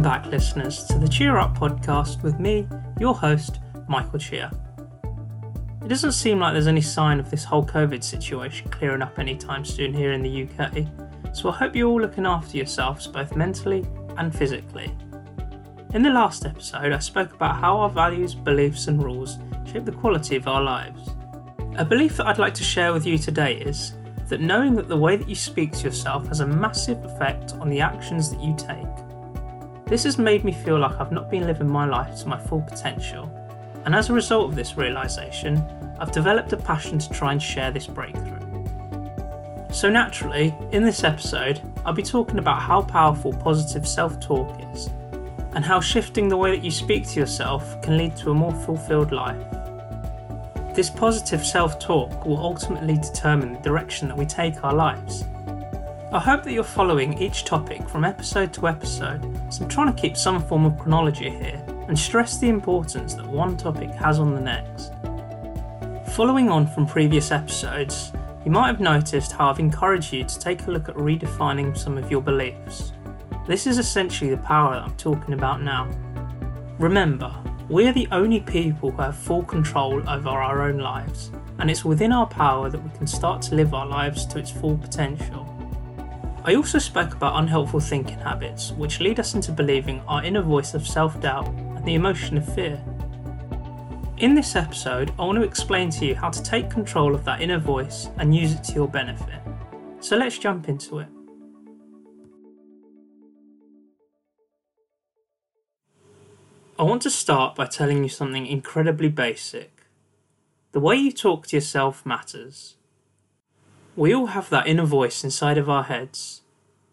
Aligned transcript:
Welcome 0.00 0.22
back, 0.22 0.32
listeners, 0.32 0.84
to 0.84 0.98
the 0.98 1.06
Cheer 1.06 1.36
Up 1.36 1.58
podcast 1.58 2.22
with 2.22 2.40
me, 2.40 2.66
your 2.98 3.14
host, 3.14 3.58
Michael 3.86 4.18
Cheer. 4.18 4.50
It 5.84 5.88
doesn't 5.88 6.12
seem 6.12 6.38
like 6.38 6.54
there's 6.54 6.68
any 6.68 6.80
sign 6.80 7.20
of 7.20 7.30
this 7.30 7.44
whole 7.44 7.66
COVID 7.66 8.02
situation 8.02 8.70
clearing 8.70 9.02
up 9.02 9.18
anytime 9.18 9.62
soon 9.62 9.92
here 9.92 10.12
in 10.12 10.22
the 10.22 10.48
UK, 10.48 10.86
so 11.34 11.50
I 11.50 11.52
hope 11.54 11.76
you're 11.76 11.86
all 11.86 12.00
looking 12.00 12.24
after 12.24 12.56
yourselves 12.56 13.08
both 13.08 13.36
mentally 13.36 13.84
and 14.16 14.34
physically. 14.34 14.90
In 15.92 16.02
the 16.02 16.08
last 16.08 16.46
episode, 16.46 16.92
I 16.92 16.98
spoke 16.98 17.34
about 17.34 17.60
how 17.60 17.76
our 17.76 17.90
values, 17.90 18.34
beliefs, 18.34 18.86
and 18.86 19.04
rules 19.04 19.36
shape 19.70 19.84
the 19.84 19.92
quality 19.92 20.36
of 20.36 20.48
our 20.48 20.62
lives. 20.62 21.10
A 21.76 21.84
belief 21.84 22.16
that 22.16 22.26
I'd 22.26 22.38
like 22.38 22.54
to 22.54 22.64
share 22.64 22.94
with 22.94 23.04
you 23.04 23.18
today 23.18 23.58
is 23.58 23.92
that 24.30 24.40
knowing 24.40 24.74
that 24.76 24.88
the 24.88 24.96
way 24.96 25.16
that 25.16 25.28
you 25.28 25.34
speak 25.34 25.72
to 25.72 25.84
yourself 25.84 26.26
has 26.28 26.40
a 26.40 26.46
massive 26.46 27.04
effect 27.04 27.52
on 27.56 27.68
the 27.68 27.82
actions 27.82 28.30
that 28.30 28.42
you 28.42 28.56
take. 28.56 29.09
This 29.90 30.04
has 30.04 30.18
made 30.18 30.44
me 30.44 30.52
feel 30.52 30.78
like 30.78 31.00
I've 31.00 31.10
not 31.10 31.28
been 31.28 31.48
living 31.48 31.68
my 31.68 31.84
life 31.84 32.16
to 32.20 32.28
my 32.28 32.38
full 32.38 32.60
potential, 32.60 33.28
and 33.84 33.92
as 33.92 34.08
a 34.08 34.12
result 34.12 34.48
of 34.48 34.54
this 34.54 34.76
realization, 34.76 35.60
I've 35.98 36.12
developed 36.12 36.52
a 36.52 36.56
passion 36.56 37.00
to 37.00 37.10
try 37.10 37.32
and 37.32 37.42
share 37.42 37.72
this 37.72 37.88
breakthrough. 37.88 38.38
So, 39.72 39.90
naturally, 39.90 40.54
in 40.70 40.84
this 40.84 41.02
episode, 41.02 41.60
I'll 41.84 41.92
be 41.92 42.04
talking 42.04 42.38
about 42.38 42.62
how 42.62 42.82
powerful 42.82 43.32
positive 43.32 43.86
self 43.86 44.20
talk 44.20 44.62
is, 44.72 44.90
and 45.56 45.64
how 45.64 45.80
shifting 45.80 46.28
the 46.28 46.36
way 46.36 46.54
that 46.54 46.64
you 46.64 46.70
speak 46.70 47.08
to 47.08 47.18
yourself 47.18 47.82
can 47.82 47.98
lead 47.98 48.14
to 48.18 48.30
a 48.30 48.34
more 48.34 48.54
fulfilled 48.54 49.10
life. 49.10 49.44
This 50.72 50.88
positive 50.88 51.44
self 51.44 51.80
talk 51.80 52.24
will 52.24 52.38
ultimately 52.38 52.96
determine 52.96 53.54
the 53.54 53.58
direction 53.58 54.06
that 54.06 54.16
we 54.16 54.24
take 54.24 54.62
our 54.62 54.72
lives. 54.72 55.24
I 56.12 56.18
hope 56.18 56.42
that 56.42 56.52
you're 56.52 56.64
following 56.64 57.16
each 57.22 57.44
topic 57.44 57.88
from 57.88 58.04
episode 58.04 58.52
to 58.54 58.66
episode, 58.66 59.22
so 59.48 59.62
I'm 59.62 59.68
trying 59.68 59.94
to 59.94 60.02
keep 60.02 60.16
some 60.16 60.42
form 60.42 60.66
of 60.66 60.76
chronology 60.76 61.30
here 61.30 61.64
and 61.86 61.96
stress 61.96 62.36
the 62.36 62.48
importance 62.48 63.14
that 63.14 63.24
one 63.24 63.56
topic 63.56 63.90
has 63.90 64.18
on 64.18 64.34
the 64.34 64.40
next. 64.40 64.92
Following 66.16 66.48
on 66.48 66.66
from 66.66 66.88
previous 66.88 67.30
episodes, 67.30 68.10
you 68.44 68.50
might 68.50 68.66
have 68.66 68.80
noticed 68.80 69.30
how 69.30 69.50
I've 69.50 69.60
encouraged 69.60 70.12
you 70.12 70.24
to 70.24 70.38
take 70.40 70.66
a 70.66 70.72
look 70.72 70.88
at 70.88 70.96
redefining 70.96 71.78
some 71.78 71.96
of 71.96 72.10
your 72.10 72.22
beliefs. 72.22 72.90
This 73.46 73.68
is 73.68 73.78
essentially 73.78 74.30
the 74.30 74.38
power 74.38 74.74
that 74.74 74.82
I'm 74.82 74.96
talking 74.96 75.34
about 75.34 75.62
now. 75.62 75.88
Remember, 76.80 77.32
we 77.68 77.86
are 77.86 77.92
the 77.92 78.08
only 78.10 78.40
people 78.40 78.90
who 78.90 79.00
have 79.00 79.14
full 79.14 79.44
control 79.44 80.02
over 80.10 80.28
our 80.28 80.62
own 80.62 80.78
lives, 80.78 81.30
and 81.60 81.70
it's 81.70 81.84
within 81.84 82.10
our 82.10 82.26
power 82.26 82.68
that 82.68 82.82
we 82.82 82.90
can 82.98 83.06
start 83.06 83.40
to 83.42 83.54
live 83.54 83.74
our 83.74 83.86
lives 83.86 84.26
to 84.26 84.40
its 84.40 84.50
full 84.50 84.76
potential. 84.76 85.46
I 86.42 86.54
also 86.54 86.78
spoke 86.78 87.12
about 87.14 87.38
unhelpful 87.38 87.80
thinking 87.80 88.18
habits, 88.18 88.72
which 88.72 88.98
lead 88.98 89.20
us 89.20 89.34
into 89.34 89.52
believing 89.52 90.00
our 90.08 90.24
inner 90.24 90.40
voice 90.40 90.72
of 90.72 90.86
self 90.88 91.20
doubt 91.20 91.48
and 91.48 91.84
the 91.84 91.94
emotion 91.94 92.38
of 92.38 92.54
fear. 92.54 92.82
In 94.16 94.34
this 94.34 94.56
episode, 94.56 95.12
I 95.18 95.24
want 95.24 95.36
to 95.36 95.44
explain 95.44 95.90
to 95.90 96.06
you 96.06 96.14
how 96.14 96.30
to 96.30 96.42
take 96.42 96.70
control 96.70 97.14
of 97.14 97.24
that 97.26 97.42
inner 97.42 97.58
voice 97.58 98.08
and 98.16 98.34
use 98.34 98.54
it 98.54 98.64
to 98.64 98.72
your 98.72 98.88
benefit. 98.88 99.40
So 100.00 100.16
let's 100.16 100.38
jump 100.38 100.68
into 100.68 101.00
it. 101.00 101.08
I 106.78 106.82
want 106.82 107.02
to 107.02 107.10
start 107.10 107.56
by 107.56 107.66
telling 107.66 108.02
you 108.02 108.08
something 108.08 108.46
incredibly 108.46 109.10
basic. 109.10 109.82
The 110.72 110.80
way 110.80 110.96
you 110.96 111.12
talk 111.12 111.48
to 111.48 111.56
yourself 111.56 112.06
matters. 112.06 112.76
We 113.96 114.14
all 114.14 114.26
have 114.26 114.50
that 114.50 114.68
inner 114.68 114.84
voice 114.84 115.24
inside 115.24 115.58
of 115.58 115.68
our 115.68 115.84
heads. 115.84 116.42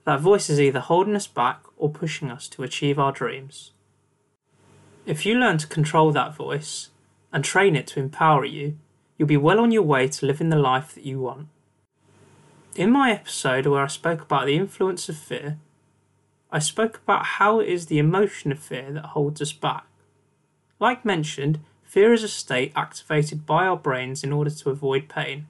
That 0.05 0.19
voice 0.19 0.49
is 0.49 0.59
either 0.59 0.79
holding 0.79 1.15
us 1.15 1.27
back 1.27 1.61
or 1.77 1.89
pushing 1.89 2.31
us 2.31 2.47
to 2.49 2.63
achieve 2.63 2.97
our 2.97 3.11
dreams. 3.11 3.71
If 5.05 5.25
you 5.25 5.36
learn 5.36 5.57
to 5.59 5.67
control 5.67 6.11
that 6.11 6.36
voice 6.36 6.89
and 7.31 7.43
train 7.43 7.75
it 7.75 7.87
to 7.87 7.99
empower 7.99 8.45
you, 8.45 8.77
you'll 9.17 9.27
be 9.27 9.37
well 9.37 9.59
on 9.59 9.71
your 9.71 9.83
way 9.83 10.07
to 10.07 10.25
living 10.25 10.49
the 10.49 10.57
life 10.57 10.95
that 10.95 11.05
you 11.05 11.19
want. 11.19 11.47
In 12.75 12.91
my 12.91 13.11
episode 13.11 13.65
where 13.67 13.83
I 13.83 13.87
spoke 13.87 14.21
about 14.21 14.45
the 14.45 14.55
influence 14.55 15.07
of 15.07 15.17
fear, 15.17 15.57
I 16.52 16.59
spoke 16.59 17.02
about 17.03 17.25
how 17.25 17.59
it 17.59 17.67
is 17.67 17.86
the 17.86 17.99
emotion 17.99 18.52
of 18.52 18.59
fear 18.59 18.91
that 18.93 19.05
holds 19.07 19.41
us 19.41 19.53
back. 19.53 19.86
Like 20.80 21.05
mentioned, 21.05 21.59
fear 21.83 22.13
is 22.13 22.23
a 22.23 22.27
state 22.27 22.71
activated 22.75 23.45
by 23.45 23.65
our 23.65 23.77
brains 23.77 24.23
in 24.23 24.31
order 24.33 24.49
to 24.49 24.69
avoid 24.69 25.09
pain. 25.09 25.47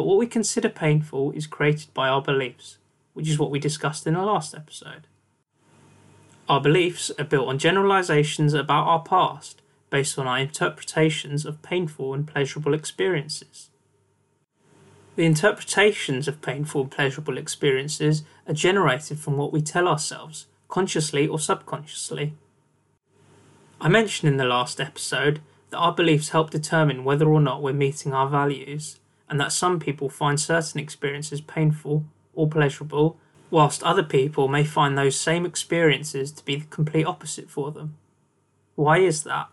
But 0.00 0.06
what 0.06 0.16
we 0.16 0.26
consider 0.26 0.70
painful 0.70 1.32
is 1.32 1.46
created 1.46 1.92
by 1.92 2.08
our 2.08 2.22
beliefs, 2.22 2.78
which 3.12 3.28
is 3.28 3.38
what 3.38 3.50
we 3.50 3.58
discussed 3.58 4.06
in 4.06 4.14
the 4.14 4.22
last 4.22 4.54
episode. 4.54 5.06
Our 6.48 6.58
beliefs 6.58 7.10
are 7.18 7.24
built 7.24 7.48
on 7.48 7.58
generalizations 7.58 8.54
about 8.54 8.86
our 8.86 9.02
past, 9.02 9.60
based 9.90 10.18
on 10.18 10.26
our 10.26 10.38
interpretations 10.38 11.44
of 11.44 11.60
painful 11.60 12.14
and 12.14 12.26
pleasurable 12.26 12.72
experiences. 12.72 13.68
The 15.16 15.26
interpretations 15.26 16.26
of 16.26 16.40
painful 16.40 16.80
and 16.80 16.90
pleasurable 16.90 17.36
experiences 17.36 18.22
are 18.48 18.54
generated 18.54 19.20
from 19.20 19.36
what 19.36 19.52
we 19.52 19.60
tell 19.60 19.86
ourselves, 19.86 20.46
consciously 20.68 21.28
or 21.28 21.38
subconsciously. 21.38 22.32
I 23.82 23.90
mentioned 23.90 24.32
in 24.32 24.38
the 24.38 24.46
last 24.46 24.80
episode 24.80 25.42
that 25.68 25.76
our 25.76 25.92
beliefs 25.92 26.30
help 26.30 26.48
determine 26.48 27.04
whether 27.04 27.28
or 27.28 27.42
not 27.42 27.62
we're 27.62 27.74
meeting 27.74 28.14
our 28.14 28.30
values, 28.30 28.96
and 29.30 29.40
that 29.40 29.52
some 29.52 29.78
people 29.78 30.10
find 30.10 30.38
certain 30.38 30.80
experiences 30.80 31.40
painful 31.40 32.04
or 32.34 32.48
pleasurable, 32.48 33.16
whilst 33.50 33.82
other 33.82 34.02
people 34.02 34.48
may 34.48 34.64
find 34.64 34.98
those 34.98 35.18
same 35.18 35.46
experiences 35.46 36.32
to 36.32 36.44
be 36.44 36.56
the 36.56 36.66
complete 36.66 37.06
opposite 37.06 37.48
for 37.48 37.70
them. 37.70 37.96
Why 38.74 38.98
is 38.98 39.22
that? 39.22 39.48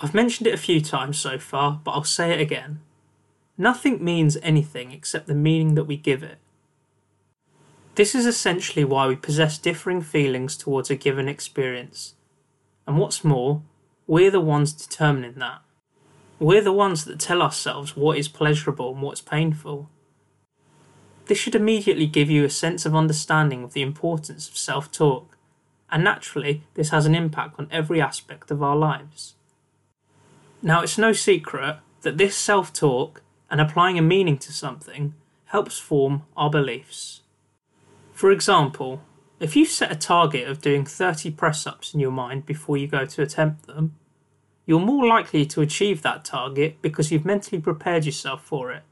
I've 0.00 0.14
mentioned 0.14 0.46
it 0.46 0.54
a 0.54 0.58
few 0.58 0.80
times 0.80 1.18
so 1.18 1.38
far, 1.38 1.80
but 1.82 1.92
I'll 1.92 2.04
say 2.04 2.32
it 2.32 2.40
again. 2.40 2.80
Nothing 3.56 4.04
means 4.04 4.36
anything 4.42 4.92
except 4.92 5.26
the 5.26 5.34
meaning 5.34 5.74
that 5.76 5.84
we 5.84 5.96
give 5.96 6.22
it. 6.22 6.38
This 7.94 8.14
is 8.14 8.26
essentially 8.26 8.84
why 8.84 9.06
we 9.06 9.16
possess 9.16 9.56
differing 9.56 10.02
feelings 10.02 10.56
towards 10.56 10.90
a 10.90 10.96
given 10.96 11.28
experience. 11.28 12.14
And 12.86 12.98
what's 12.98 13.24
more, 13.24 13.62
we're 14.06 14.30
the 14.30 14.40
ones 14.40 14.74
determining 14.74 15.34
that. 15.36 15.62
We're 16.38 16.62
the 16.62 16.72
ones 16.72 17.04
that 17.06 17.18
tell 17.18 17.40
ourselves 17.40 17.96
what 17.96 18.18
is 18.18 18.28
pleasurable 18.28 18.92
and 18.92 19.02
what's 19.02 19.22
painful. 19.22 19.88
This 21.26 21.38
should 21.38 21.54
immediately 21.54 22.06
give 22.06 22.30
you 22.30 22.44
a 22.44 22.50
sense 22.50 22.84
of 22.84 22.94
understanding 22.94 23.64
of 23.64 23.72
the 23.72 23.82
importance 23.82 24.48
of 24.48 24.56
self 24.56 24.92
talk, 24.92 25.38
and 25.90 26.04
naturally, 26.04 26.62
this 26.74 26.90
has 26.90 27.06
an 27.06 27.14
impact 27.14 27.58
on 27.58 27.68
every 27.70 28.00
aspect 28.00 28.50
of 28.50 28.62
our 28.62 28.76
lives. 28.76 29.34
Now, 30.62 30.82
it's 30.82 30.98
no 30.98 31.12
secret 31.12 31.78
that 32.02 32.18
this 32.18 32.36
self 32.36 32.72
talk 32.72 33.22
and 33.50 33.60
applying 33.60 33.98
a 33.98 34.02
meaning 34.02 34.36
to 34.38 34.52
something 34.52 35.14
helps 35.46 35.78
form 35.78 36.22
our 36.36 36.50
beliefs. 36.50 37.22
For 38.12 38.30
example, 38.30 39.00
if 39.40 39.56
you 39.56 39.64
set 39.64 39.92
a 39.92 39.96
target 39.96 40.48
of 40.48 40.60
doing 40.60 40.84
30 40.84 41.30
press 41.32 41.66
ups 41.66 41.94
in 41.94 42.00
your 42.00 42.10
mind 42.10 42.46
before 42.46 42.76
you 42.76 42.86
go 42.86 43.06
to 43.06 43.22
attempt 43.22 43.66
them, 43.66 43.94
you're 44.66 44.80
more 44.80 45.06
likely 45.06 45.46
to 45.46 45.60
achieve 45.60 46.02
that 46.02 46.24
target 46.24 46.82
because 46.82 47.10
you've 47.10 47.24
mentally 47.24 47.60
prepared 47.60 48.04
yourself 48.04 48.44
for 48.44 48.72
it. 48.72 48.82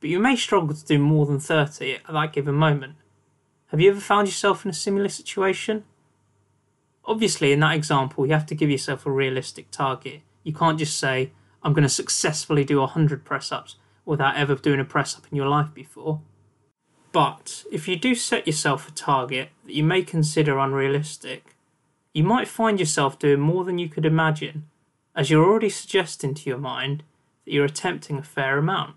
But 0.00 0.08
you 0.08 0.20
may 0.20 0.36
struggle 0.36 0.74
to 0.74 0.84
do 0.86 0.98
more 0.98 1.26
than 1.26 1.40
30 1.40 1.94
at 1.94 2.02
that 2.08 2.32
given 2.32 2.54
moment. 2.54 2.94
Have 3.66 3.80
you 3.80 3.90
ever 3.90 4.00
found 4.00 4.28
yourself 4.28 4.64
in 4.64 4.70
a 4.70 4.74
similar 4.74 5.08
situation? 5.08 5.84
Obviously, 7.04 7.52
in 7.52 7.60
that 7.60 7.74
example, 7.74 8.24
you 8.24 8.32
have 8.32 8.46
to 8.46 8.54
give 8.54 8.70
yourself 8.70 9.04
a 9.04 9.10
realistic 9.10 9.70
target. 9.70 10.20
You 10.44 10.52
can't 10.52 10.78
just 10.78 10.98
say, 10.98 11.32
I'm 11.62 11.72
going 11.72 11.82
to 11.82 11.88
successfully 11.88 12.64
do 12.64 12.78
100 12.78 13.24
press 13.24 13.52
ups 13.52 13.76
without 14.04 14.36
ever 14.36 14.54
doing 14.54 14.80
a 14.80 14.84
press 14.84 15.16
up 15.16 15.26
in 15.30 15.36
your 15.36 15.48
life 15.48 15.74
before. 15.74 16.20
But 17.12 17.64
if 17.72 17.88
you 17.88 17.96
do 17.96 18.14
set 18.14 18.46
yourself 18.46 18.88
a 18.88 18.92
target 18.92 19.50
that 19.66 19.74
you 19.74 19.82
may 19.82 20.02
consider 20.02 20.58
unrealistic, 20.58 21.56
you 22.14 22.22
might 22.22 22.48
find 22.48 22.78
yourself 22.78 23.18
doing 23.18 23.40
more 23.40 23.64
than 23.64 23.78
you 23.78 23.88
could 23.88 24.06
imagine, 24.06 24.66
as 25.14 25.30
you're 25.30 25.44
already 25.44 25.68
suggesting 25.68 26.34
to 26.34 26.48
your 26.48 26.58
mind 26.58 27.02
that 27.44 27.52
you're 27.52 27.64
attempting 27.64 28.18
a 28.18 28.22
fair 28.22 28.58
amount. 28.58 28.96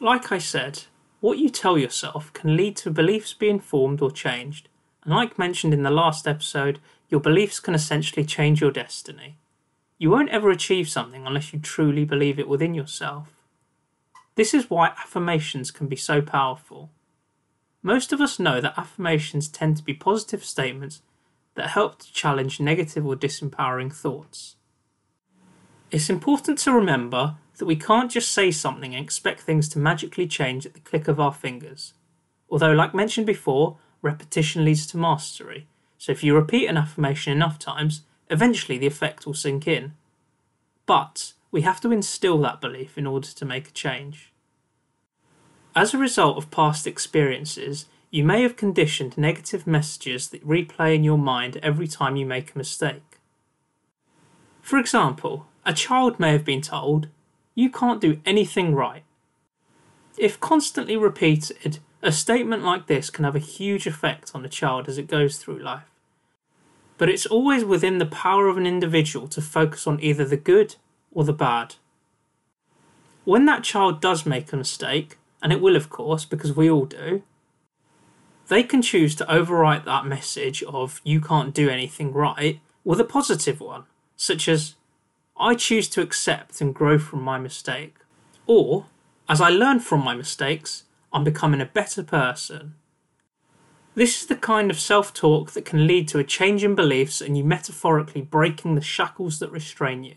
Like 0.00 0.32
I 0.32 0.38
said, 0.38 0.84
what 1.20 1.38
you 1.38 1.50
tell 1.50 1.76
yourself 1.76 2.32
can 2.32 2.56
lead 2.56 2.76
to 2.76 2.90
beliefs 2.90 3.34
being 3.34 3.60
formed 3.60 4.00
or 4.00 4.10
changed, 4.10 4.68
and 5.04 5.12
like 5.12 5.38
mentioned 5.38 5.74
in 5.74 5.82
the 5.82 5.90
last 5.90 6.26
episode, 6.26 6.78
your 7.08 7.20
beliefs 7.20 7.60
can 7.60 7.74
essentially 7.74 8.24
change 8.24 8.60
your 8.60 8.70
destiny. 8.70 9.36
You 9.98 10.10
won't 10.10 10.30
ever 10.30 10.50
achieve 10.50 10.88
something 10.88 11.26
unless 11.26 11.52
you 11.52 11.58
truly 11.58 12.04
believe 12.04 12.38
it 12.38 12.48
within 12.48 12.72
yourself. 12.72 13.28
This 14.34 14.54
is 14.54 14.70
why 14.70 14.88
affirmations 14.88 15.70
can 15.70 15.88
be 15.88 15.96
so 15.96 16.22
powerful. 16.22 16.90
Most 17.82 18.12
of 18.12 18.20
us 18.20 18.38
know 18.38 18.60
that 18.60 18.78
affirmations 18.78 19.48
tend 19.48 19.76
to 19.76 19.82
be 19.82 19.92
positive 19.92 20.44
statements 20.44 21.02
that 21.54 21.70
help 21.70 21.98
to 21.98 22.12
challenge 22.12 22.60
negative 22.60 23.04
or 23.04 23.16
disempowering 23.16 23.92
thoughts. 23.92 24.56
It's 25.90 26.08
important 26.08 26.58
to 26.58 26.72
remember 26.72 27.36
that 27.58 27.66
we 27.66 27.74
can't 27.74 28.10
just 28.10 28.30
say 28.30 28.52
something 28.52 28.94
and 28.94 29.04
expect 29.04 29.40
things 29.40 29.68
to 29.70 29.78
magically 29.78 30.26
change 30.26 30.64
at 30.64 30.74
the 30.74 30.80
click 30.80 31.08
of 31.08 31.18
our 31.18 31.32
fingers. 31.32 31.94
Although, 32.48 32.72
like 32.72 32.94
mentioned 32.94 33.26
before, 33.26 33.76
repetition 34.02 34.64
leads 34.64 34.86
to 34.88 34.96
mastery, 34.96 35.66
So 35.98 36.12
if 36.12 36.24
you 36.24 36.34
repeat 36.34 36.66
an 36.66 36.78
affirmation 36.78 37.34
enough 37.34 37.58
times, 37.58 38.04
eventually 38.30 38.78
the 38.78 38.86
effect 38.86 39.26
will 39.26 39.34
sink 39.34 39.68
in. 39.68 39.92
But 40.86 41.34
we 41.50 41.60
have 41.60 41.78
to 41.82 41.92
instill 41.92 42.38
that 42.38 42.62
belief 42.62 42.96
in 42.96 43.06
order 43.06 43.28
to 43.28 43.44
make 43.44 43.68
a 43.68 43.72
change. 43.72 44.32
As 45.76 45.92
a 45.92 45.98
result 45.98 46.38
of 46.38 46.50
past 46.50 46.86
experiences, 46.86 47.84
you 48.10 48.24
may 48.24 48.40
have 48.40 48.56
conditioned 48.56 49.18
negative 49.18 49.66
messages 49.66 50.28
that 50.28 50.46
replay 50.48 50.94
in 50.94 51.04
your 51.04 51.18
mind 51.18 51.58
every 51.62 51.86
time 51.86 52.16
you 52.16 52.24
make 52.24 52.54
a 52.54 52.58
mistake. 52.58 53.18
For 54.62 54.78
example, 54.78 55.46
a 55.64 55.72
child 55.72 56.18
may 56.18 56.32
have 56.32 56.44
been 56.44 56.62
told, 56.62 57.08
You 57.54 57.70
can't 57.70 58.00
do 58.00 58.20
anything 58.24 58.74
right. 58.74 59.04
If 60.16 60.40
constantly 60.40 60.96
repeated, 60.96 61.78
a 62.02 62.12
statement 62.12 62.64
like 62.64 62.86
this 62.86 63.10
can 63.10 63.24
have 63.24 63.36
a 63.36 63.40
huge 63.40 63.86
effect 63.86 64.32
on 64.34 64.44
a 64.44 64.48
child 64.48 64.88
as 64.88 64.98
it 64.98 65.06
goes 65.06 65.36
through 65.36 65.58
life. 65.58 65.90
But 66.98 67.08
it's 67.08 67.26
always 67.26 67.64
within 67.64 67.98
the 67.98 68.06
power 68.06 68.48
of 68.48 68.56
an 68.56 68.66
individual 68.66 69.28
to 69.28 69.40
focus 69.40 69.86
on 69.86 70.02
either 70.02 70.24
the 70.24 70.36
good 70.36 70.76
or 71.12 71.24
the 71.24 71.32
bad. 71.32 71.76
When 73.24 73.46
that 73.46 73.64
child 73.64 74.00
does 74.00 74.26
make 74.26 74.52
a 74.52 74.56
mistake, 74.56 75.18
and 75.42 75.52
it 75.52 75.60
will, 75.60 75.76
of 75.76 75.88
course, 75.88 76.24
because 76.24 76.56
we 76.56 76.70
all 76.70 76.86
do, 76.86 77.22
they 78.48 78.62
can 78.62 78.82
choose 78.82 79.14
to 79.14 79.24
overwrite 79.26 79.84
that 79.84 80.04
message 80.04 80.62
of 80.64 81.00
you 81.04 81.20
can't 81.20 81.54
do 81.54 81.68
anything 81.68 82.12
right 82.12 82.60
with 82.84 83.00
a 83.00 83.04
positive 83.04 83.60
one, 83.60 83.84
such 84.16 84.48
as 84.48 84.74
I 85.40 85.54
choose 85.54 85.88
to 85.88 86.02
accept 86.02 86.60
and 86.60 86.74
grow 86.74 86.98
from 86.98 87.22
my 87.22 87.38
mistake. 87.38 87.96
Or, 88.46 88.86
as 89.26 89.40
I 89.40 89.48
learn 89.48 89.80
from 89.80 90.04
my 90.04 90.14
mistakes, 90.14 90.84
I'm 91.14 91.24
becoming 91.24 91.62
a 91.62 91.66
better 91.66 92.02
person. 92.02 92.74
This 93.94 94.20
is 94.20 94.26
the 94.26 94.36
kind 94.36 94.70
of 94.70 94.78
self 94.78 95.14
talk 95.14 95.52
that 95.52 95.64
can 95.64 95.86
lead 95.86 96.08
to 96.08 96.18
a 96.18 96.24
change 96.24 96.62
in 96.62 96.74
beliefs 96.74 97.22
and 97.22 97.38
you 97.38 97.42
metaphorically 97.42 98.20
breaking 98.20 98.74
the 98.74 98.82
shackles 98.82 99.38
that 99.38 99.50
restrain 99.50 100.04
you. 100.04 100.16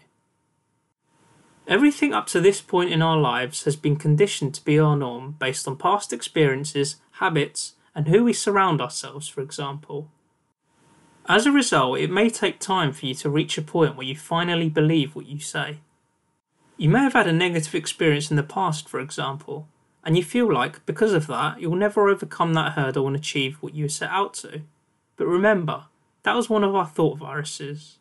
Everything 1.70 2.14
up 2.14 2.28
to 2.28 2.42
this 2.42 2.60
point 2.60 2.92
in 2.92 3.02
our 3.02 3.18
lives 3.18 3.64
has 3.64 3.78
been 3.78 3.96
conditioned 3.96 4.54
to 4.56 4.66
be 4.66 4.78
our 4.78 4.98
norm 4.98 5.38
based 5.40 5.70
on 5.70 5.78
past 5.78 6.12
experiences, 6.12 6.98
habits, 7.14 7.76
and 7.96 8.10
who 8.10 8.26
we 8.26 8.34
surround 8.34 8.82
ourselves, 8.82 9.30
for 9.30 9.40
example. 9.40 10.12
As 11.28 11.46
a 11.46 11.52
result, 11.52 12.00
it 12.00 12.12
may 12.12 12.30
take 12.30 12.60
time 12.60 12.92
for 12.92 13.06
you 13.06 13.16
to 13.16 13.30
reach 13.30 13.58
a 13.58 13.62
point 13.62 13.96
where 13.96 14.06
you 14.06 14.16
finally 14.16 14.68
believe 14.68 15.16
what 15.16 15.26
you 15.26 15.40
say. 15.40 15.80
You 16.76 16.90
may 16.90 17.00
have 17.00 17.14
had 17.14 17.28
a 17.28 17.34
negative 17.34 17.76
experience 17.76 18.30
in 18.30 18.36
the 18.36 18.44
past, 18.44 18.90
for 18.90 19.00
example, 19.00 19.70
and 20.04 20.18
you 20.18 20.24
feel 20.24 20.52
like, 20.54 20.86
because 20.86 21.14
of 21.14 21.28
that, 21.28 21.62
you'll 21.62 21.76
never 21.76 22.10
overcome 22.10 22.54
that 22.56 22.74
hurdle 22.74 23.08
and 23.08 23.16
achieve 23.16 23.58
what 23.62 23.74
you 23.74 23.88
set 23.88 24.10
out 24.10 24.34
to. 24.36 24.64
But 25.16 25.28
remember, 25.28 25.86
that 26.24 26.36
was 26.36 26.50
one 26.50 26.64
of 26.64 26.76
our 26.76 26.88
thought 26.88 27.20
viruses. 27.20 28.00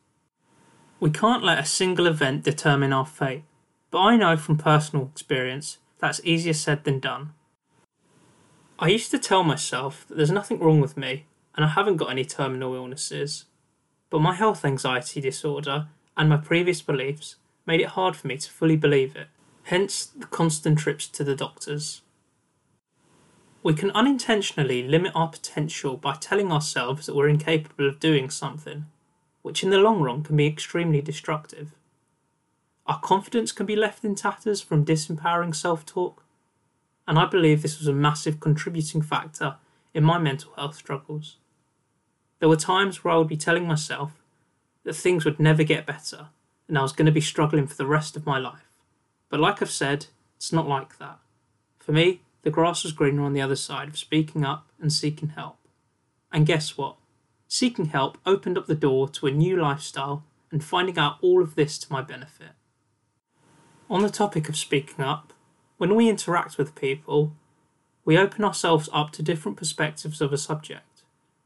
We 0.98 1.10
can't 1.10 1.44
let 1.44 1.58
a 1.58 1.64
single 1.64 2.06
event 2.06 2.42
determine 2.42 2.92
our 2.92 3.06
fate. 3.06 3.44
But 3.92 4.00
I 4.00 4.16
know 4.16 4.36
from 4.36 4.56
personal 4.56 5.10
experience 5.12 5.78
that's 5.98 6.20
easier 6.24 6.54
said 6.54 6.82
than 6.82 6.98
done. 6.98 7.34
I 8.78 8.88
used 8.88 9.12
to 9.12 9.18
tell 9.18 9.44
myself 9.44 10.06
that 10.08 10.16
there's 10.16 10.30
nothing 10.30 10.58
wrong 10.58 10.80
with 10.80 10.96
me 10.96 11.26
and 11.54 11.64
I 11.64 11.68
haven't 11.68 11.96
got 11.96 12.10
any 12.10 12.24
terminal 12.24 12.74
illnesses. 12.74 13.44
But 14.10 14.20
my 14.20 14.34
health 14.34 14.64
anxiety 14.64 15.20
disorder 15.20 15.88
and 16.16 16.28
my 16.28 16.36
previous 16.36 16.82
beliefs 16.82 17.36
made 17.66 17.80
it 17.80 17.88
hard 17.88 18.16
for 18.16 18.26
me 18.26 18.36
to 18.36 18.50
fully 18.50 18.76
believe 18.76 19.16
it, 19.16 19.28
hence 19.64 20.06
the 20.06 20.26
constant 20.26 20.78
trips 20.78 21.06
to 21.08 21.24
the 21.24 21.36
doctors. 21.36 22.02
We 23.62 23.74
can 23.74 23.92
unintentionally 23.92 24.82
limit 24.82 25.12
our 25.14 25.28
potential 25.28 25.96
by 25.96 26.14
telling 26.14 26.50
ourselves 26.50 27.06
that 27.06 27.14
we're 27.14 27.28
incapable 27.28 27.88
of 27.88 28.00
doing 28.00 28.28
something, 28.28 28.86
which 29.42 29.62
in 29.62 29.70
the 29.70 29.78
long 29.78 30.00
run 30.00 30.22
can 30.24 30.36
be 30.36 30.46
extremely 30.46 31.00
destructive. 31.00 31.70
Our 32.86 32.98
confidence 32.98 33.52
can 33.52 33.66
be 33.66 33.76
left 33.76 34.04
in 34.04 34.16
tatters 34.16 34.60
from 34.60 34.84
disempowering 34.84 35.54
self 35.54 35.86
talk, 35.86 36.24
and 37.06 37.18
I 37.18 37.26
believe 37.26 37.62
this 37.62 37.78
was 37.78 37.86
a 37.86 37.92
massive 37.92 38.40
contributing 38.40 39.02
factor 39.02 39.56
in 39.94 40.02
my 40.02 40.18
mental 40.18 40.52
health 40.56 40.74
struggles. 40.74 41.36
There 42.42 42.48
were 42.48 42.56
times 42.56 43.04
where 43.04 43.14
I 43.14 43.18
would 43.18 43.28
be 43.28 43.36
telling 43.36 43.68
myself 43.68 44.20
that 44.82 44.96
things 44.96 45.24
would 45.24 45.38
never 45.38 45.62
get 45.62 45.86
better 45.86 46.30
and 46.66 46.76
I 46.76 46.82
was 46.82 46.92
going 46.92 47.06
to 47.06 47.12
be 47.12 47.20
struggling 47.20 47.68
for 47.68 47.76
the 47.76 47.86
rest 47.86 48.16
of 48.16 48.26
my 48.26 48.36
life. 48.36 48.68
But 49.28 49.38
like 49.38 49.62
I've 49.62 49.70
said, 49.70 50.06
it's 50.38 50.52
not 50.52 50.66
like 50.66 50.98
that. 50.98 51.20
For 51.78 51.92
me, 51.92 52.22
the 52.42 52.50
grass 52.50 52.82
was 52.82 52.92
greener 52.92 53.22
on 53.22 53.32
the 53.32 53.40
other 53.40 53.54
side 53.54 53.86
of 53.86 53.96
speaking 53.96 54.44
up 54.44 54.66
and 54.80 54.92
seeking 54.92 55.28
help. 55.28 55.56
And 56.32 56.44
guess 56.44 56.76
what? 56.76 56.96
Seeking 57.46 57.84
help 57.84 58.18
opened 58.26 58.58
up 58.58 58.66
the 58.66 58.74
door 58.74 59.08
to 59.10 59.28
a 59.28 59.30
new 59.30 59.56
lifestyle 59.56 60.24
and 60.50 60.64
finding 60.64 60.98
out 60.98 61.18
all 61.22 61.44
of 61.44 61.54
this 61.54 61.78
to 61.78 61.92
my 61.92 62.02
benefit. 62.02 62.54
On 63.88 64.02
the 64.02 64.10
topic 64.10 64.48
of 64.48 64.56
speaking 64.56 65.04
up, 65.04 65.32
when 65.76 65.94
we 65.94 66.08
interact 66.08 66.58
with 66.58 66.74
people, 66.74 67.36
we 68.04 68.18
open 68.18 68.42
ourselves 68.42 68.88
up 68.92 69.12
to 69.12 69.22
different 69.22 69.56
perspectives 69.56 70.20
of 70.20 70.32
a 70.32 70.36
subject. 70.36 71.04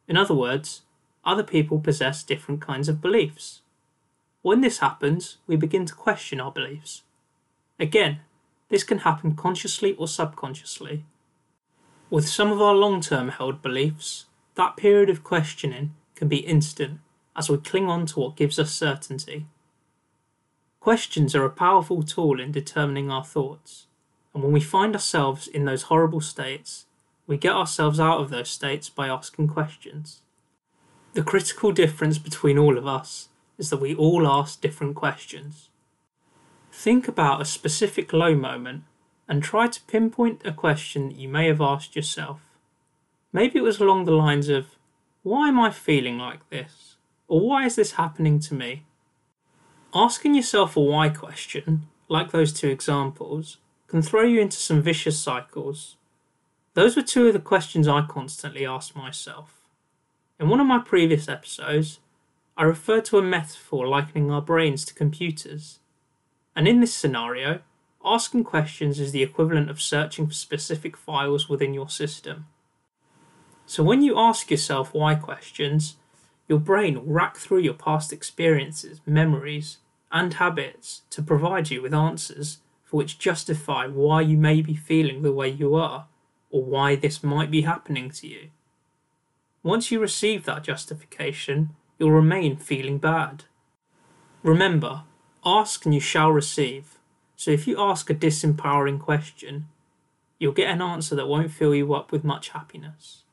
In 0.09 0.17
other 0.17 0.35
words, 0.35 0.81
other 1.27 1.43
people 1.43 1.81
possess 1.81 2.23
different 2.23 2.61
kinds 2.61 2.89
of 2.89 3.03
beliefs. 3.03 3.61
When 4.43 4.61
this 4.61 4.79
happens, 4.79 5.39
we 5.47 5.57
begin 5.57 5.85
to 5.87 5.95
question 5.95 6.41
our 6.41 6.53
beliefs. 6.53 7.03
Again, 7.81 8.21
this 8.69 8.85
can 8.85 8.99
happen 8.99 9.35
consciously 9.35 9.95
or 9.95 10.09
subconsciously. 10.09 11.05
With 12.09 12.29
some 12.29 12.53
of 12.53 12.63
our 12.63 12.75
long 12.75 13.01
term 13.01 13.31
held 13.31 13.61
beliefs, 13.61 14.27
that 14.55 14.77
period 14.77 15.11
of 15.11 15.25
questioning 15.25 15.95
can 16.15 16.29
be 16.29 16.39
instant 16.39 17.01
as 17.37 17.51
we 17.51 17.59
cling 17.59 17.89
on 17.89 18.07
to 18.07 18.21
what 18.21 18.37
gives 18.37 18.59
us 18.59 18.73
certainty. 18.73 19.47
Questions 20.81 21.35
are 21.35 21.45
a 21.45 21.51
powerful 21.51 22.03
tool 22.03 22.41
in 22.41 22.53
determining 22.53 23.11
our 23.11 23.25
thoughts, 23.25 23.87
and 24.33 24.43
when 24.43 24.53
we 24.53 24.61
find 24.61 24.95
ourselves 24.95 25.49
in 25.49 25.65
those 25.65 25.83
horrible 25.83 26.21
states, 26.21 26.87
we 27.27 27.37
get 27.37 27.53
ourselves 27.53 27.99
out 27.99 28.21
of 28.21 28.31
those 28.31 28.49
states 28.49 28.89
by 28.89 29.09
asking 29.09 29.49
questions. 29.49 30.23
The 31.17 31.23
critical 31.23 31.73
difference 31.73 32.19
between 32.19 32.59
all 32.59 32.77
of 32.77 32.87
us 32.87 33.31
is 33.57 33.71
that 33.71 33.79
we 33.79 33.95
all 33.95 34.29
ask 34.29 34.61
different 34.61 34.97
questions. 34.97 35.71
Think 36.71 37.09
about 37.09 37.41
a 37.41 37.47
specific 37.47 38.13
low 38.13 38.35
moment 38.35 38.85
and 39.27 39.43
try 39.43 39.67
to 39.67 39.83
pinpoint 39.85 40.43
a 40.45 40.53
question 40.53 41.09
that 41.09 41.17
you 41.17 41.27
may 41.27 41.47
have 41.47 41.63
asked 41.63 41.97
yourself. 41.97 42.43
Maybe 43.33 43.59
it 43.59 43.63
was 43.63 43.81
along 43.81 44.05
the 44.05 44.13
lines 44.13 44.51
of, 44.51 44.77
Why 45.23 45.49
am 45.49 45.59
I 45.59 45.71
feeling 45.71 46.19
like 46.19 46.51
this? 46.51 46.97
Or 47.29 47.41
why 47.41 47.65
is 47.65 47.77
this 47.77 47.93
happening 47.93 48.39
to 48.41 48.55
me? 48.55 48.85
Asking 49.95 50.35
yourself 50.35 50.77
a 50.77 50.81
why 50.83 51.09
question, 51.09 51.89
like 52.11 52.31
those 52.31 52.53
two 52.53 52.69
examples, 52.69 53.57
can 53.87 54.03
throw 54.03 54.25
you 54.25 54.43
into 54.43 54.59
some 54.59 54.83
vicious 54.83 55.19
cycles. 55.19 55.97
Those 56.75 56.95
were 56.95 57.01
two 57.01 57.29
of 57.29 57.33
the 57.33 57.39
questions 57.39 57.89
I 57.89 58.03
constantly 58.03 58.67
asked 58.67 58.95
myself. 58.95 59.56
In 60.39 60.51
one 60.51 60.61
of 60.61 60.67
my 60.67 60.79
previous 60.79 61.31
episodes, 61.31 62.01
I 62.59 62.65
referred 62.65 63.07
to 63.07 63.17
a 63.17 63.23
metaphor 63.23 63.89
likening 63.89 64.31
our 64.31 64.43
brains 64.43 64.85
to 64.85 64.93
computers. 64.93 65.79
And 66.55 66.69
in 66.69 66.81
this 66.81 66.93
scenario, 66.93 67.61
asking 68.05 68.45
questions 68.45 69.01
is 69.01 69.13
the 69.13 69.23
equivalent 69.23 69.71
of 69.71 69.81
searching 69.81 70.27
for 70.27 70.35
specific 70.35 70.95
files 70.95 71.49
within 71.49 71.73
your 71.73 71.89
system. 71.89 72.49
So 73.65 73.83
when 73.83 74.03
you 74.03 74.19
ask 74.19 74.51
yourself 74.51 74.93
why 74.93 75.15
questions, 75.15 75.97
your 76.49 76.59
brain 76.59 76.97
will 76.97 77.15
rack 77.15 77.39
through 77.39 77.61
your 77.61 77.75
past 77.75 78.13
experiences, 78.13 79.01
memories, 79.07 79.79
and 80.13 80.35
habits 80.35 81.03
to 81.11 81.23
provide 81.23 81.71
you 81.71 81.81
with 81.81 81.95
answers 81.95 82.59
for 82.85 82.99
which 82.99 83.19
justify 83.19 83.87
why 83.87 84.21
you 84.21 84.37
may 84.37 84.61
be 84.61 84.77
feeling 84.77 85.23
the 85.23 85.33
way 85.33 85.49
you 85.49 85.75
are 85.75 86.09
or 86.51 86.63
why 86.63 86.95
this 86.95 87.25
might 87.25 87.51
be 87.51 87.63
happening 87.63 88.11
to 88.11 88.29
you. 88.29 88.51
Once 89.67 89.91
you 89.91 89.99
receive 89.99 90.45
that 90.45 90.63
justification, 90.63 91.71
you'll 91.99 92.13
remain 92.13 92.57
feeling 92.57 92.99
bad. 92.99 93.43
Remember, 94.45 95.03
ask 95.45 95.85
and 95.85 95.93
you 95.93 95.99
shall 95.99 96.31
receive. 96.31 96.99
So 97.35 97.51
if 97.51 97.67
you 97.67 97.75
ask 97.77 98.09
a 98.09 98.15
disempowering 98.15 99.01
question, 99.01 99.67
you'll 100.39 100.53
get 100.53 100.71
an 100.71 100.81
answer 100.81 101.17
that 101.17 101.27
won't 101.27 101.51
fill 101.51 101.75
you 101.75 101.93
up 101.95 102.13
with 102.13 102.23
much 102.23 102.51
happiness. 102.51 103.25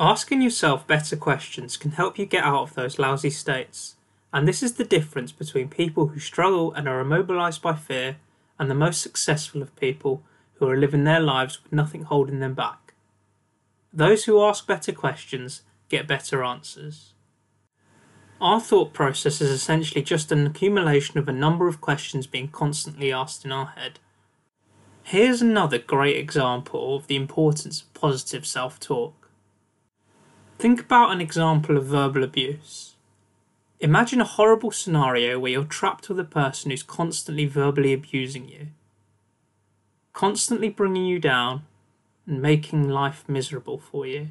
Asking 0.00 0.42
yourself 0.42 0.84
better 0.84 1.14
questions 1.14 1.76
can 1.76 1.92
help 1.92 2.18
you 2.18 2.26
get 2.26 2.42
out 2.42 2.62
of 2.62 2.74
those 2.74 2.98
lousy 2.98 3.30
states 3.30 3.94
and 4.32 4.48
this 4.48 4.64
is 4.64 4.72
the 4.72 4.84
difference 4.84 5.30
between 5.30 5.68
people 5.68 6.08
who 6.08 6.18
struggle 6.18 6.72
and 6.72 6.88
are 6.88 6.98
immobilized 6.98 7.62
by 7.62 7.76
fear 7.76 8.16
and 8.58 8.68
the 8.68 8.74
most 8.74 9.00
successful 9.00 9.62
of 9.62 9.76
people 9.76 10.24
who 10.54 10.68
are 10.68 10.76
living 10.76 11.04
their 11.04 11.20
lives 11.20 11.62
with 11.62 11.72
nothing 11.72 12.02
holding 12.02 12.40
them 12.40 12.54
back. 12.54 12.83
Those 13.96 14.24
who 14.24 14.42
ask 14.42 14.66
better 14.66 14.90
questions 14.90 15.62
get 15.88 16.08
better 16.08 16.42
answers. 16.42 17.14
Our 18.40 18.60
thought 18.60 18.92
process 18.92 19.40
is 19.40 19.50
essentially 19.50 20.02
just 20.02 20.32
an 20.32 20.44
accumulation 20.48 21.16
of 21.18 21.28
a 21.28 21.32
number 21.32 21.68
of 21.68 21.80
questions 21.80 22.26
being 22.26 22.48
constantly 22.48 23.12
asked 23.12 23.44
in 23.44 23.52
our 23.52 23.66
head. 23.66 24.00
Here's 25.04 25.40
another 25.40 25.78
great 25.78 26.16
example 26.16 26.96
of 26.96 27.06
the 27.06 27.14
importance 27.14 27.82
of 27.82 27.94
positive 27.94 28.44
self 28.44 28.80
talk. 28.80 29.30
Think 30.58 30.80
about 30.80 31.12
an 31.12 31.20
example 31.20 31.76
of 31.76 31.86
verbal 31.86 32.24
abuse. 32.24 32.96
Imagine 33.78 34.20
a 34.20 34.24
horrible 34.24 34.72
scenario 34.72 35.38
where 35.38 35.52
you're 35.52 35.64
trapped 35.64 36.08
with 36.08 36.18
a 36.18 36.24
person 36.24 36.72
who's 36.72 36.82
constantly 36.82 37.46
verbally 37.46 37.92
abusing 37.92 38.48
you, 38.48 38.68
constantly 40.12 40.68
bringing 40.68 41.06
you 41.06 41.20
down 41.20 41.62
and 42.26 42.40
making 42.40 42.88
life 42.88 43.24
miserable 43.28 43.78
for 43.78 44.06
you. 44.06 44.28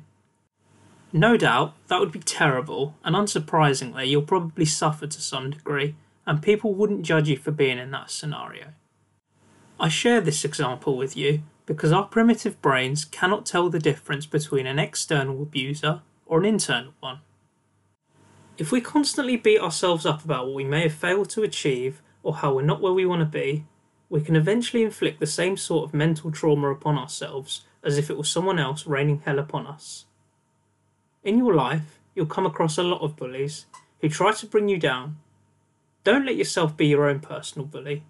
No 1.12 1.38
doubt, 1.38 1.76
that 1.88 2.00
would 2.00 2.12
be 2.12 2.20
terrible, 2.20 2.96
and 3.04 3.16
unsurprisingly, 3.16 4.08
you'll 4.08 4.24
probably 4.24 4.66
suffer 4.66 5.06
to 5.06 5.22
some 5.22 5.52
degree, 5.52 5.96
and 6.26 6.42
people 6.42 6.74
wouldn't 6.74 7.04
judge 7.04 7.30
you 7.30 7.38
for 7.38 7.52
being 7.52 7.78
in 7.78 7.92
that 7.92 8.10
scenario. 8.10 8.70
I 9.80 9.90
share 9.90 10.22
this 10.22 10.44
example 10.44 10.98
with 10.98 11.16
you 11.16 11.44
because 11.66 11.92
our 11.92 12.06
primitive 12.06 12.62
brains 12.62 13.06
cannot 13.06 13.46
tell 13.46 13.70
the 13.70 13.80
difference 13.80 14.26
between 14.26 14.66
an 14.66 14.80
external 14.80 15.42
abuser 15.44 16.02
or 16.26 16.40
an 16.40 16.46
internal 16.46 16.94
one. 17.00 17.20
If 18.58 18.72
we 18.72 18.82
constantly 18.82 19.36
beat 19.36 19.60
ourselves 19.60 20.06
up 20.06 20.24
about 20.24 20.46
what 20.46 20.56
we 20.56 20.64
may 20.64 20.84
have 20.84 20.94
failed 20.94 21.30
to 21.32 21.44
achieve 21.44 22.02
or 22.22 22.36
how 22.36 22.54
we're 22.54 22.62
not 22.62 22.82
where 22.82 22.94
we 22.94 23.06
want 23.06 23.22
to 23.22 23.26
be, 23.26 23.66
we 24.10 24.22
can 24.22 24.36
eventually 24.36 24.84
inflict 24.84 25.20
the 25.20 25.26
same 25.26 25.58
sort 25.58 25.86
of 25.86 25.94
mental 25.94 26.32
trauma 26.32 26.70
upon 26.70 26.98
ourselves 26.98 27.66
as 27.84 27.98
if 27.98 28.10
it 28.10 28.18
was 28.18 28.30
someone 28.30 28.60
else 28.60 28.88
raining 28.88 29.22
hell 29.26 29.40
upon 29.40 29.68
us. 29.68 30.06
In 31.24 31.38
your 31.38 31.54
life, 31.54 32.00
you'll 32.16 32.26
come 32.26 32.46
across 32.46 32.78
a 32.78 32.84
lot 32.84 33.02
of 33.02 33.16
bullies 33.16 33.66
who 34.02 34.10
try 34.10 34.32
to 34.34 34.46
bring 34.46 34.68
you 34.68 34.78
down. 34.78 35.18
Don't 36.04 36.26
let 36.26 36.36
yourself 36.36 36.76
be 36.76 36.88
your 36.88 37.10
own 37.10 37.20
personal 37.20 37.66
bully. 37.66 38.04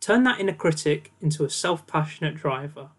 Turn 0.00 0.24
that 0.24 0.40
inner 0.40 0.52
critic 0.52 1.12
into 1.20 1.44
a 1.44 1.50
self 1.50 1.86
passionate 1.86 2.36
driver. 2.36 2.90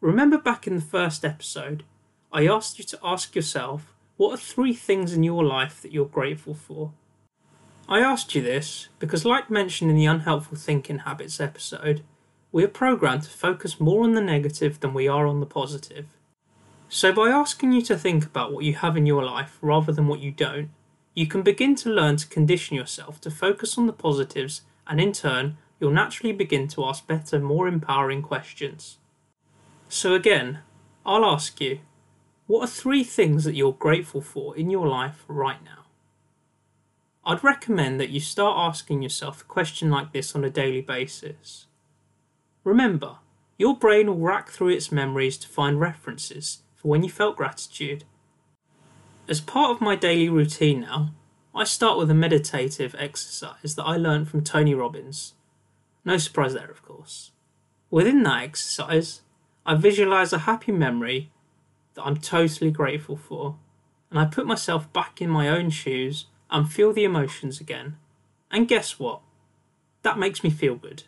Remember 0.00 0.38
back 0.38 0.66
in 0.66 0.74
the 0.76 0.80
first 0.80 1.24
episode, 1.24 1.84
I 2.32 2.46
asked 2.46 2.78
you 2.78 2.84
to 2.86 2.98
ask 3.04 3.36
yourself 3.36 3.92
what 4.16 4.34
are 4.34 4.36
three 4.36 4.74
things 4.74 5.12
in 5.12 5.22
your 5.22 5.44
life 5.44 5.80
that 5.82 5.92
you're 5.92 6.06
grateful 6.06 6.54
for? 6.54 6.92
I 7.88 8.00
asked 8.00 8.34
you 8.34 8.42
this 8.42 8.88
because, 8.98 9.24
like 9.24 9.50
mentioned 9.50 9.90
in 9.90 9.96
the 9.96 10.06
Unhelpful 10.06 10.56
Thinking 10.56 10.98
Habits 10.98 11.40
episode, 11.40 12.02
we 12.52 12.62
are 12.62 12.68
programmed 12.68 13.22
to 13.22 13.30
focus 13.30 13.80
more 13.80 14.04
on 14.04 14.12
the 14.12 14.20
negative 14.20 14.78
than 14.80 14.92
we 14.92 15.08
are 15.08 15.26
on 15.26 15.40
the 15.40 15.46
positive. 15.46 16.06
So, 16.88 17.10
by 17.10 17.30
asking 17.30 17.72
you 17.72 17.80
to 17.82 17.96
think 17.96 18.26
about 18.26 18.52
what 18.52 18.64
you 18.64 18.74
have 18.74 18.96
in 18.96 19.06
your 19.06 19.24
life 19.24 19.58
rather 19.62 19.92
than 19.92 20.06
what 20.06 20.20
you 20.20 20.30
don't, 20.30 20.68
you 21.14 21.26
can 21.26 21.42
begin 21.42 21.74
to 21.76 21.88
learn 21.90 22.16
to 22.18 22.26
condition 22.28 22.76
yourself 22.76 23.20
to 23.22 23.30
focus 23.30 23.78
on 23.78 23.86
the 23.86 23.92
positives 23.92 24.60
and 24.86 25.00
in 25.00 25.12
turn, 25.12 25.56
you'll 25.80 25.90
naturally 25.90 26.32
begin 26.32 26.68
to 26.68 26.84
ask 26.84 27.06
better, 27.06 27.38
more 27.38 27.66
empowering 27.66 28.20
questions. 28.20 28.98
So, 29.88 30.14
again, 30.14 30.58
I'll 31.06 31.24
ask 31.24 31.58
you 31.60 31.80
what 32.46 32.64
are 32.64 32.66
three 32.66 33.04
things 33.04 33.44
that 33.44 33.54
you're 33.54 33.72
grateful 33.72 34.20
for 34.20 34.54
in 34.54 34.68
your 34.68 34.86
life 34.86 35.24
right 35.26 35.64
now? 35.64 35.86
I'd 37.24 37.42
recommend 37.42 37.98
that 38.00 38.10
you 38.10 38.20
start 38.20 38.58
asking 38.58 39.00
yourself 39.00 39.40
a 39.40 39.44
question 39.44 39.90
like 39.90 40.12
this 40.12 40.34
on 40.34 40.44
a 40.44 40.50
daily 40.50 40.82
basis. 40.82 41.66
Remember, 42.64 43.16
your 43.58 43.76
brain 43.76 44.06
will 44.06 44.18
rack 44.18 44.50
through 44.50 44.68
its 44.68 44.92
memories 44.92 45.36
to 45.38 45.48
find 45.48 45.80
references 45.80 46.62
for 46.76 46.88
when 46.88 47.02
you 47.02 47.10
felt 47.10 47.36
gratitude. 47.36 48.04
As 49.28 49.40
part 49.40 49.70
of 49.70 49.80
my 49.80 49.96
daily 49.96 50.28
routine 50.28 50.80
now, 50.80 51.12
I 51.54 51.64
start 51.64 51.98
with 51.98 52.10
a 52.10 52.14
meditative 52.14 52.94
exercise 52.98 53.74
that 53.74 53.84
I 53.84 53.96
learned 53.96 54.28
from 54.28 54.42
Tony 54.42 54.74
Robbins. 54.74 55.34
No 56.04 56.16
surprise 56.16 56.54
there, 56.54 56.70
of 56.70 56.82
course. 56.82 57.30
Within 57.90 58.22
that 58.22 58.42
exercise, 58.42 59.20
I 59.66 59.74
visualize 59.74 60.32
a 60.32 60.38
happy 60.40 60.72
memory 60.72 61.30
that 61.94 62.04
I'm 62.04 62.16
totally 62.16 62.70
grateful 62.70 63.16
for, 63.16 63.56
and 64.10 64.18
I 64.18 64.24
put 64.24 64.46
myself 64.46 64.92
back 64.92 65.20
in 65.20 65.28
my 65.28 65.48
own 65.48 65.70
shoes 65.70 66.26
and 66.50 66.70
feel 66.70 66.92
the 66.92 67.04
emotions 67.04 67.60
again. 67.60 67.96
And 68.50 68.66
guess 68.66 68.98
what? 68.98 69.20
That 70.02 70.18
makes 70.18 70.42
me 70.42 70.50
feel 70.50 70.74
good. 70.74 71.04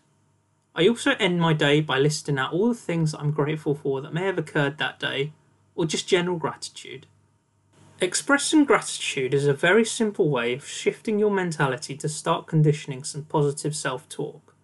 I 0.77 0.89
also 0.89 1.13
end 1.21 1.41
my 1.41 1.53
day 1.53 1.81
by 1.81 1.99
listing 1.99 2.39
out 2.39 2.53
all 2.53 2.69
the 2.69 2.75
things 2.75 3.13
that 3.13 3.21
I'm 3.21 3.31
grateful 3.31 3.77
for 3.77 4.01
that 4.01 4.13
may 4.13 4.25
have 4.25 4.39
occurred 4.39 4.79
that 4.79 4.99
day, 4.99 5.33
or 5.77 5.87
just 5.87 6.09
general 6.09 6.37
gratitude. 6.37 7.07
Expressing 8.01 8.65
gratitude 8.65 9.33
is 9.33 9.47
a 9.47 9.55
very 9.55 9.85
simple 9.85 10.29
way 10.29 10.53
of 10.53 10.67
shifting 10.67 11.21
your 11.21 11.31
mentality 11.31 11.97
to 11.97 12.09
start 12.09 12.49
conditioning 12.49 13.05
some 13.05 13.23
positive 13.23 13.77
self 13.77 14.09
talk. 14.09 14.55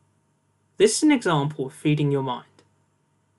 This 0.79 0.97
is 0.97 1.03
an 1.05 1.13
example 1.13 1.67
of 1.67 1.73
feeding 1.73 2.11
your 2.11 2.25
mind. 2.25 2.47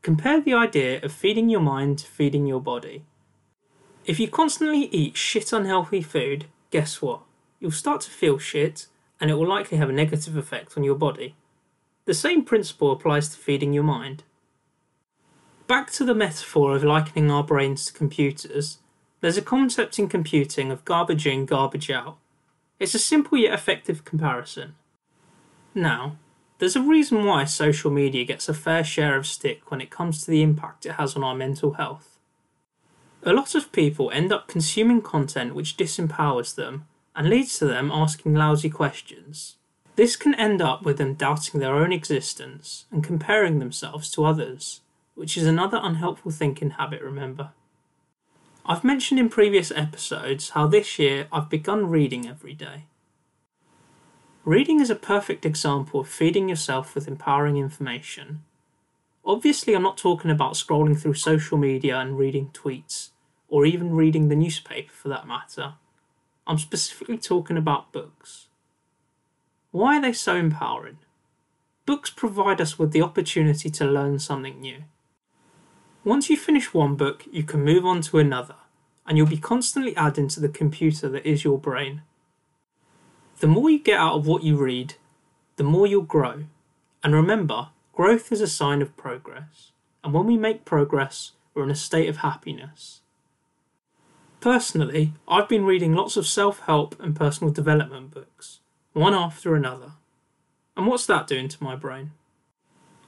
Compare 0.02 0.40
the 0.40 0.54
idea 0.54 1.02
of 1.02 1.12
feeding 1.12 1.50
your 1.50 1.60
mind 1.60 2.00
to 2.00 2.08
feeding 2.08 2.48
your 2.48 2.62
body. 2.62 3.04
If 4.06 4.20
you 4.20 4.30
constantly 4.30 4.86
eat 4.86 5.18
shit 5.18 5.52
unhealthy 5.52 6.02
food, 6.02 6.46
guess 6.70 7.02
what? 7.02 7.22
You'll 7.60 7.72
start 7.72 8.02
to 8.02 8.12
feel 8.12 8.38
shit 8.38 8.88
and 9.20 9.30
it 9.30 9.36
will 9.36 9.48
likely 9.48 9.78
have 9.78 9.90
a 9.90 9.94
negative 9.94 10.38
effect 10.38 10.78
on 10.78 10.84
your 10.84 10.96
body. 10.96 11.36
The 12.12 12.16
same 12.16 12.44
principle 12.44 12.92
applies 12.92 13.30
to 13.30 13.38
feeding 13.38 13.72
your 13.72 13.86
mind. 13.86 14.26
Back 15.66 15.92
to 15.92 16.04
the 16.04 16.14
metaphor 16.14 16.76
of 16.76 16.84
likening 16.84 17.32
our 17.32 17.42
brains 17.42 17.86
to 17.86 17.94
computers, 17.94 18.80
there's 19.22 19.38
a 19.38 19.42
concept 19.42 19.98
in 19.98 20.10
computing 20.10 20.72
of 20.72 20.84
garbage 20.84 21.26
in, 21.26 21.46
garbage 21.46 21.90
out. 21.90 22.18
It's 22.82 22.94
a 22.94 23.00
simple 23.00 23.38
yet 23.38 23.54
effective 23.54 24.04
comparison. 24.04 24.76
Now, 25.74 26.18
there's 26.58 26.76
a 26.76 26.82
reason 26.82 27.24
why 27.24 27.46
social 27.46 27.90
media 27.90 28.26
gets 28.26 28.50
a 28.50 28.54
fair 28.54 28.84
share 28.84 29.16
of 29.16 29.26
stick 29.26 29.72
when 29.72 29.80
it 29.80 29.90
comes 29.90 30.26
to 30.26 30.32
the 30.32 30.44
impact 30.44 30.86
it 30.86 30.96
has 30.96 31.16
on 31.16 31.24
our 31.24 31.34
mental 31.34 31.76
health. 31.76 32.20
A 33.24 33.32
lot 33.32 33.56
of 33.56 33.72
people 33.72 34.12
end 34.12 34.34
up 34.34 34.50
consuming 34.50 35.02
content 35.02 35.56
which 35.56 35.78
disempowers 35.78 36.56
them 36.56 36.88
and 37.16 37.30
leads 37.30 37.58
to 37.60 37.66
them 37.68 37.90
asking 37.90 38.36
lousy 38.36 38.70
questions. 38.70 39.56
This 39.96 40.16
can 40.16 40.34
end 40.36 40.62
up 40.62 40.84
with 40.84 40.98
them 40.98 41.16
doubting 41.16 41.60
their 41.60 41.76
own 41.76 41.92
existence 41.92 42.86
and 42.92 43.04
comparing 43.04 43.60
themselves 43.60 44.10
to 44.12 44.26
others, 44.26 44.82
which 45.16 45.38
is 45.38 45.46
another 45.46 45.80
unhelpful 45.82 46.32
thinking 46.32 46.72
habit, 46.72 47.02
remember. 47.02 47.52
I've 48.66 48.84
mentioned 48.84 49.20
in 49.20 49.30
previous 49.30 49.72
episodes 49.72 50.52
how 50.52 50.68
this 50.68 50.98
year 50.98 51.28
I've 51.32 51.50
begun 51.50 51.90
reading 51.90 52.28
every 52.28 52.54
day. 52.54 52.86
Reading 54.46 54.80
is 54.80 54.90
a 54.90 54.96
perfect 54.96 55.46
example 55.46 56.00
of 56.00 56.08
feeding 56.08 56.48
yourself 56.48 56.96
with 56.96 57.08
empowering 57.08 57.58
information. 57.58 58.44
Obviously, 59.26 59.74
I'm 59.74 59.84
not 59.84 59.98
talking 59.98 60.32
about 60.32 60.54
scrolling 60.54 61.00
through 61.00 61.16
social 61.16 61.58
media 61.58 62.00
and 62.00 62.18
reading 62.18 62.50
tweets, 62.54 63.10
or 63.50 63.66
even 63.66 63.96
reading 63.96 64.30
the 64.30 64.36
newspaper 64.36 64.92
for 64.92 65.10
that 65.10 65.28
matter. 65.28 65.74
I'm 66.48 66.58
specifically 66.58 67.18
talking 67.18 67.58
about 67.58 67.92
books. 67.92 68.48
Why 69.72 69.98
are 69.98 70.02
they 70.02 70.14
so 70.14 70.36
empowering? 70.36 70.98
Books 71.86 72.10
provide 72.10 72.62
us 72.62 72.78
with 72.78 72.92
the 72.92 73.02
opportunity 73.02 73.70
to 73.70 73.86
learn 73.86 74.20
something 74.20 74.60
new. 74.60 74.84
Once 76.04 76.30
you 76.30 76.38
finish 76.38 76.74
one 76.74 76.96
book, 76.96 77.26
you 77.32 77.44
can 77.44 77.64
move 77.64 77.86
on 77.86 78.02
to 78.02 78.18
another, 78.18 78.56
and 79.06 79.18
you'll 79.18 79.28
be 79.28 79.38
constantly 79.38 79.96
adding 79.96 80.28
to 80.28 80.40
the 80.40 80.50
computer 80.50 81.10
that 81.10 81.26
is 81.26 81.44
your 81.44 81.58
brain. 81.58 82.02
The 83.40 83.48
more 83.48 83.70
you 83.70 83.80
get 83.80 84.00
out 84.00 84.16
of 84.16 84.28
what 84.28 84.44
you 84.44 84.58
read, 84.58 84.96
the 85.56 85.64
more 85.64 85.88
you'll 85.88 86.02
grow. 86.02 86.44
And 87.04 87.14
remember, 87.14 87.70
growth 87.94 88.32
is 88.32 88.42
a 88.42 88.48
sign 88.48 88.82
of 88.82 88.96
progress. 88.98 89.72
And 90.04 90.14
when 90.14 90.26
we 90.26 90.38
make 90.38 90.66
progress, 90.66 91.32
we're 91.54 91.64
in 91.64 91.72
a 91.72 91.76
state 91.76 92.10
of 92.10 92.18
happiness. 92.18 93.02
Personally, 94.40 95.14
I've 95.28 95.48
been 95.50 95.66
reading 95.66 95.94
lots 95.94 96.18
of 96.18 96.26
self 96.26 96.62
help 96.62 97.00
and 97.00 97.16
personal 97.16 97.54
development 97.54 98.12
books, 98.12 98.61
one 98.94 99.14
after 99.14 99.56
another. 99.56 99.94
And 100.76 100.88
what's 100.88 101.06
that 101.06 101.28
doing 101.28 101.48
to 101.50 101.64
my 101.64 101.76
brain? 101.76 102.12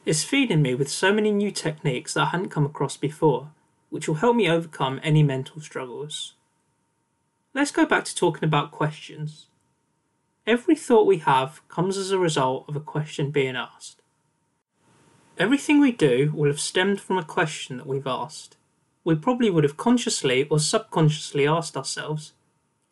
It's 0.05 0.23
feeding 0.23 0.61
me 0.61 0.75
with 0.75 0.89
so 0.89 1.13
many 1.13 1.31
new 1.31 1.51
techniques 1.51 2.13
that 2.13 2.21
I 2.21 2.29
hadn't 2.29 2.49
come 2.49 2.65
across 2.65 2.97
before, 2.97 3.51
which 3.89 4.07
will 4.07 4.15
help 4.15 4.35
me 4.35 4.49
overcome 4.49 4.99
any 5.03 5.23
mental 5.23 5.61
struggles. 5.61 6.33
Let's 7.53 7.71
go 7.71 7.85
back 7.85 8.05
to 8.05 8.15
talking 8.15 8.43
about 8.43 8.71
questions. 8.71 9.47
Every 10.45 10.75
thought 10.75 11.07
we 11.07 11.19
have 11.19 11.65
comes 11.69 11.97
as 11.97 12.11
a 12.11 12.19
result 12.19 12.65
of 12.67 12.75
a 12.75 12.81
question 12.81 13.31
being 13.31 13.55
asked. 13.55 14.01
Everything 15.37 15.79
we 15.79 15.91
do 15.91 16.31
will 16.33 16.49
have 16.49 16.59
stemmed 16.59 16.99
from 16.99 17.17
a 17.17 17.23
question 17.23 17.77
that 17.77 17.87
we've 17.87 18.07
asked. 18.07 18.57
We 19.03 19.15
probably 19.15 19.49
would 19.49 19.63
have 19.63 19.77
consciously 19.77 20.47
or 20.49 20.59
subconsciously 20.59 21.47
asked 21.47 21.75
ourselves, 21.75 22.33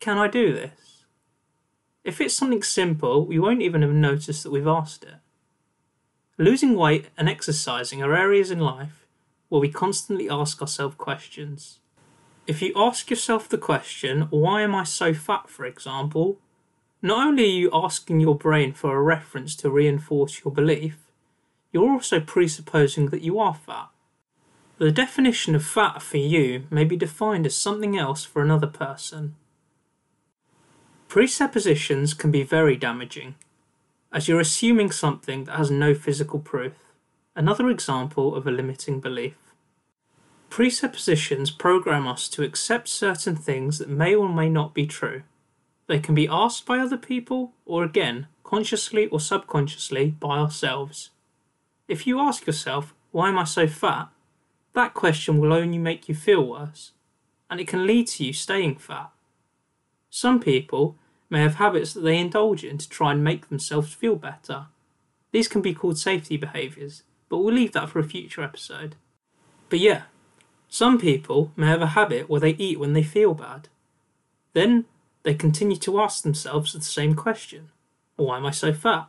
Can 0.00 0.18
I 0.18 0.28
do 0.28 0.52
this? 0.52 0.91
If 2.04 2.20
it's 2.20 2.34
something 2.34 2.62
simple, 2.62 3.26
we 3.26 3.38
won't 3.38 3.62
even 3.62 3.82
have 3.82 3.92
noticed 3.92 4.42
that 4.42 4.50
we've 4.50 4.66
asked 4.66 5.04
it. 5.04 5.14
Losing 6.36 6.74
weight 6.74 7.06
and 7.16 7.28
exercising 7.28 8.02
are 8.02 8.14
areas 8.14 8.50
in 8.50 8.58
life 8.58 9.06
where 9.48 9.60
we 9.60 9.68
constantly 9.68 10.28
ask 10.30 10.60
ourselves 10.60 10.96
questions. 10.96 11.78
If 12.46 12.60
you 12.60 12.72
ask 12.74 13.10
yourself 13.10 13.48
the 13.48 13.58
question, 13.58 14.22
why 14.30 14.62
am 14.62 14.74
I 14.74 14.84
so 14.84 15.14
fat, 15.14 15.48
for 15.48 15.64
example, 15.64 16.38
not 17.02 17.26
only 17.26 17.44
are 17.44 17.46
you 17.46 17.70
asking 17.72 18.20
your 18.20 18.34
brain 18.34 18.72
for 18.72 18.96
a 18.96 19.02
reference 19.02 19.54
to 19.56 19.70
reinforce 19.70 20.42
your 20.44 20.52
belief, 20.52 20.96
you're 21.72 21.90
also 21.90 22.18
presupposing 22.18 23.10
that 23.10 23.22
you 23.22 23.38
are 23.38 23.54
fat. 23.54 23.90
The 24.78 24.90
definition 24.90 25.54
of 25.54 25.64
fat 25.64 26.02
for 26.02 26.16
you 26.16 26.64
may 26.70 26.84
be 26.84 26.96
defined 26.96 27.46
as 27.46 27.54
something 27.54 27.96
else 27.96 28.24
for 28.24 28.42
another 28.42 28.66
person. 28.66 29.36
Presuppositions 31.12 32.14
can 32.14 32.30
be 32.30 32.42
very 32.42 32.74
damaging, 32.74 33.34
as 34.10 34.28
you're 34.28 34.40
assuming 34.40 34.90
something 34.90 35.44
that 35.44 35.58
has 35.58 35.70
no 35.70 35.92
physical 35.92 36.38
proof. 36.38 36.72
Another 37.36 37.68
example 37.68 38.34
of 38.34 38.46
a 38.46 38.50
limiting 38.50 38.98
belief. 38.98 39.36
Presuppositions 40.48 41.50
program 41.50 42.08
us 42.08 42.30
to 42.30 42.42
accept 42.42 42.88
certain 42.88 43.36
things 43.36 43.76
that 43.78 43.90
may 43.90 44.14
or 44.14 44.26
may 44.26 44.48
not 44.48 44.72
be 44.72 44.86
true. 44.86 45.22
They 45.86 45.98
can 45.98 46.14
be 46.14 46.28
asked 46.28 46.64
by 46.64 46.78
other 46.78 46.96
people, 46.96 47.52
or 47.66 47.84
again, 47.84 48.26
consciously 48.42 49.06
or 49.08 49.20
subconsciously, 49.20 50.12
by 50.18 50.38
ourselves. 50.38 51.10
If 51.88 52.06
you 52.06 52.20
ask 52.20 52.46
yourself, 52.46 52.94
Why 53.10 53.28
am 53.28 53.36
I 53.36 53.44
so 53.44 53.66
fat? 53.66 54.08
that 54.72 54.94
question 54.94 55.36
will 55.38 55.52
only 55.52 55.76
make 55.76 56.08
you 56.08 56.14
feel 56.14 56.42
worse, 56.42 56.92
and 57.50 57.60
it 57.60 57.68
can 57.68 57.86
lead 57.86 58.06
to 58.06 58.24
you 58.24 58.32
staying 58.32 58.76
fat. 58.76 59.10
Some 60.08 60.40
people 60.40 60.96
may 61.32 61.40
have 61.40 61.54
habits 61.54 61.94
that 61.94 62.02
they 62.02 62.18
indulge 62.18 62.62
in 62.62 62.76
to 62.76 62.88
try 62.88 63.10
and 63.10 63.24
make 63.24 63.48
themselves 63.48 63.94
feel 63.94 64.16
better. 64.16 64.66
These 65.32 65.48
can 65.48 65.62
be 65.62 65.72
called 65.72 65.98
safety 65.98 66.36
behaviours, 66.36 67.04
but 67.30 67.38
we'll 67.38 67.54
leave 67.54 67.72
that 67.72 67.88
for 67.88 67.98
a 67.98 68.04
future 68.04 68.42
episode. 68.42 68.96
But 69.70 69.78
yeah, 69.78 70.02
some 70.68 71.00
people 71.00 71.50
may 71.56 71.68
have 71.68 71.80
a 71.80 71.96
habit 71.98 72.28
where 72.28 72.40
they 72.40 72.50
eat 72.50 72.78
when 72.78 72.92
they 72.92 73.02
feel 73.02 73.32
bad. 73.32 73.70
Then 74.52 74.84
they 75.22 75.32
continue 75.32 75.78
to 75.78 76.00
ask 76.02 76.22
themselves 76.22 76.74
the 76.74 76.82
same 76.82 77.14
question 77.14 77.70
Why 78.16 78.36
am 78.36 78.44
I 78.44 78.50
so 78.50 78.74
fat? 78.74 79.08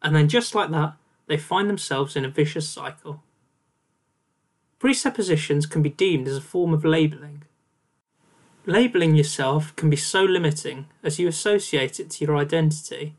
And 0.00 0.14
then 0.14 0.28
just 0.28 0.54
like 0.54 0.70
that, 0.70 0.94
they 1.26 1.36
find 1.36 1.68
themselves 1.68 2.14
in 2.14 2.24
a 2.24 2.28
vicious 2.28 2.68
cycle. 2.68 3.20
Presuppositions 4.78 5.66
can 5.66 5.82
be 5.82 5.90
deemed 5.90 6.28
as 6.28 6.36
a 6.36 6.40
form 6.40 6.72
of 6.72 6.84
labelling. 6.84 7.42
Labelling 8.64 9.16
yourself 9.16 9.74
can 9.74 9.90
be 9.90 9.96
so 9.96 10.22
limiting 10.22 10.86
as 11.02 11.18
you 11.18 11.26
associate 11.26 11.98
it 11.98 12.10
to 12.10 12.24
your 12.24 12.36
identity. 12.36 13.16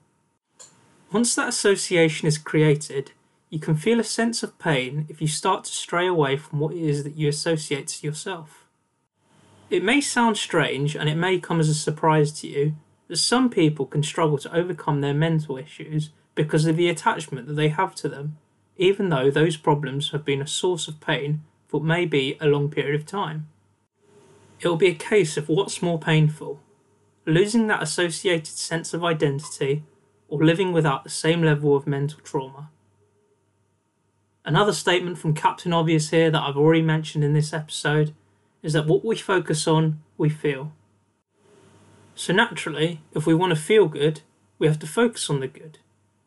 Once 1.12 1.35
that 1.35 1.50
association 1.50 2.29
is 2.29 2.38
created, 2.38 3.12
you 3.50 3.59
can 3.59 3.75
feel 3.75 4.00
a 4.00 4.05
sense 4.05 4.41
of 4.41 4.57
pain 4.57 5.05
if 5.09 5.21
you 5.21 5.27
start 5.27 5.65
to 5.65 5.71
stray 5.71 6.07
away 6.07 6.38
from 6.38 6.59
what 6.59 6.73
it 6.73 6.81
is 6.81 7.03
that 7.03 7.17
you 7.17 7.27
associate 7.27 7.89
to 7.89 8.07
yourself. 8.07 8.65
It 9.69 9.83
may 9.83 10.00
sound 10.00 10.38
strange 10.38 10.95
and 10.95 11.09
it 11.09 11.15
may 11.15 11.39
come 11.39 11.59
as 11.59 11.67
a 11.67 11.75
surprise 11.75 12.31
to 12.39 12.47
you 12.47 12.75
that 13.09 13.17
some 13.17 13.50
people 13.50 13.85
can 13.85 14.01
struggle 14.01 14.38
to 14.38 14.55
overcome 14.55 15.01
their 15.01 15.13
mental 15.13 15.57
issues 15.57 16.12
because 16.35 16.65
of 16.65 16.77
the 16.77 16.88
attachment 16.88 17.47
that 17.47 17.53
they 17.53 17.67
have 17.67 17.93
to 17.95 18.07
them, 18.07 18.38
even 18.77 19.09
though 19.09 19.29
those 19.29 19.57
problems 19.57 20.12
have 20.12 20.23
been 20.23 20.41
a 20.41 20.47
source 20.47 20.88
of 20.88 21.01
pain 21.01 21.43
for 21.67 21.81
maybe 21.81 22.38
a 22.39 22.47
long 22.47 22.69
period 22.69 22.95
of 22.95 23.05
time. 23.05 23.50
It 24.63 24.70
will 24.70 24.77
be 24.77 24.88
a 24.88 24.96
case 24.96 25.36
of 25.36 25.50
what's 25.50 25.82
more 25.82 26.00
painful 26.00 26.62
losing 27.25 27.67
that 27.67 27.82
associated 27.82 28.48
sense 28.48 28.93
of 28.93 29.03
identity 29.03 29.84
or 30.27 30.43
living 30.43 30.74
without 30.74 31.03
the 31.03 31.10
same 31.10 31.41
level 31.41 31.75
of 31.75 31.88
mental 31.88 32.20
trauma. 32.22 32.70
Another 34.46 34.74
statement 34.74 35.17
from 35.17 35.34
Captain 35.34 35.72
Obvious 35.72 36.10
here 36.10 36.29
that 36.29 36.41
I've 36.41 36.58
already 36.58 36.82
mentioned 36.82 37.24
in 37.24 37.34
this 37.34 37.53
episode 37.53 38.13
is 38.62 38.74
that 38.74 38.88
what 38.88 39.05
we 39.05 39.15
focus 39.15 39.67
on, 39.67 40.01
we 40.17 40.29
feel. 40.29 40.74
So 42.15 42.34
naturally, 42.34 43.01
if 43.13 43.25
we 43.25 43.34
want 43.34 43.51
to 43.51 43.62
feel 43.62 43.88
good, 43.88 44.22
we 44.60 44.67
have 44.67 44.79
to 44.79 44.88
focus 44.88 45.29
on 45.29 45.39
the 45.39 45.48
good. 45.48 45.79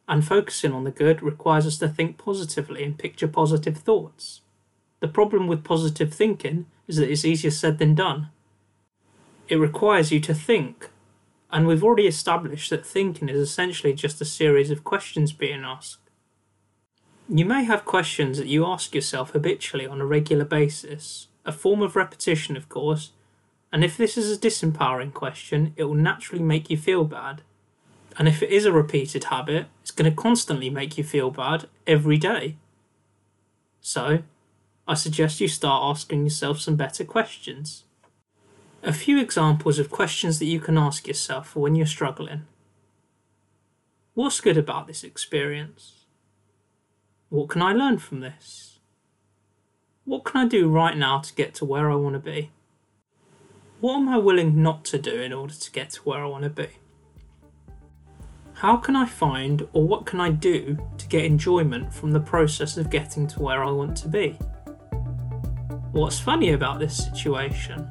And 0.09 0.27
focusing 0.27 0.73
on 0.73 0.85
the 0.85 0.91
good 0.91 1.23
requires 1.23 1.67
us 1.67 1.79
to 1.79 1.89
think 1.89 2.17
positively 2.17 2.85
and 2.85 2.99
picture 2.99 3.29
positive 3.29 3.79
thoughts. 3.79 4.41
The 5.01 5.09
problem 5.09 5.47
with 5.47 5.65
positive 5.65 6.15
thinking 6.15 6.67
is 6.89 6.97
that 6.97 7.11
it's 7.11 7.25
easier 7.25 7.51
said 7.51 7.79
than 7.79 7.95
done. 7.95 8.29
It 9.49 9.57
requires 9.57 10.11
you 10.11 10.21
to 10.21 10.35
think, 10.35 10.91
and 11.51 11.67
we've 11.67 11.85
already 11.85 12.07
established 12.07 12.71
that 12.71 12.87
thinking 12.87 13.29
is 13.29 13.41
essentially 13.41 13.93
just 13.93 14.21
a 14.21 14.25
series 14.25 14.71
of 14.71 14.85
questions 14.85 15.33
being 15.33 15.63
asked. 15.63 15.99
You 17.29 17.45
may 17.45 17.65
have 17.65 17.85
questions 17.85 18.39
that 18.39 18.47
you 18.47 18.65
ask 18.67 18.95
yourself 18.95 19.31
habitually 19.31 19.87
on 19.87 20.01
a 20.01 20.07
regular 20.07 20.45
basis, 20.45 21.29
a 21.45 21.53
form 21.53 21.83
of 21.83 21.97
repetition, 21.97 22.57
of 22.57 22.69
course, 22.69 23.11
and 23.73 23.85
if 23.85 23.97
this 23.97 24.17
is 24.17 24.35
a 24.35 24.41
disempowering 24.41 25.13
question, 25.13 25.73
it 25.77 25.85
will 25.85 25.95
naturally 25.95 26.43
make 26.43 26.71
you 26.71 26.77
feel 26.77 27.05
bad. 27.05 27.43
And 28.19 28.29
if 28.29 28.43
it 28.43 28.51
is 28.51 28.65
a 28.65 28.73
repeated 28.73 29.25
habit, 29.25 29.67
it's 29.83 29.91
going 29.91 30.11
to 30.11 30.17
constantly 30.17 30.71
make 30.71 30.97
you 30.97 31.05
feel 31.05 31.31
bad 31.31 31.69
every 31.87 32.17
day. 32.17 32.57
So, 33.81 34.23
I 34.89 34.95
suggest 34.95 35.41
you 35.41 35.49
start 35.49 35.83
asking 35.83 36.25
yourself 36.25 36.61
some 36.61 36.77
better 36.77 37.05
questions. 37.05 37.85
A 38.85 38.93
few 38.93 39.19
examples 39.19 39.81
of 39.81 39.91
questions 39.91 40.39
that 40.39 40.45
you 40.45 40.61
can 40.61 40.79
ask 40.79 41.09
yourself 41.09 41.57
when 41.57 41.75
you're 41.75 41.87
struggling. 41.87 42.47
What's 44.15 44.41
good 44.41 44.57
about 44.57 44.87
this 44.87 45.03
experience? 45.03 46.05
What 47.31 47.49
can 47.49 47.63
I 47.63 47.73
learn 47.73 47.99
from 47.99 48.21
this? 48.21 48.79
What 50.05 50.25
can 50.25 50.41
I 50.41 50.49
do 50.49 50.69
right 50.69 50.97
now 50.97 51.19
to 51.19 51.35
get 51.35 51.53
to 51.55 51.65
where 51.65 51.91
I 51.91 51.97
want 51.97 52.15
to 52.15 52.21
be? 52.21 52.53
What 53.81 53.97
am 53.97 54.09
I 54.09 54.19
willing 54.19 54.63
not 54.63 54.85
to 54.87 54.99
do 54.99 55.21
in 55.21 55.33
order 55.33 55.55
to 55.55 55.71
get 55.73 55.91
to 55.91 56.03
where 56.03 56.23
I 56.23 56.29
want 56.29 56.45
to 56.45 56.51
be? 56.51 56.69
How 58.55 58.77
can 58.77 58.95
I 58.95 59.05
find 59.05 59.67
or 59.73 59.87
what 59.87 60.07
can 60.07 60.21
I 60.21 60.31
do 60.31 60.79
to 60.97 61.07
get 61.09 61.25
enjoyment 61.25 61.93
from 61.93 62.13
the 62.13 62.21
process 62.21 62.77
of 62.77 62.89
getting 62.89 63.27
to 63.27 63.43
where 63.43 63.65
I 63.65 63.71
want 63.71 63.97
to 63.99 64.09
be? 64.09 64.39
What's 65.97 66.19
funny 66.19 66.53
about 66.53 66.79
this 66.79 66.95
situation? 66.95 67.89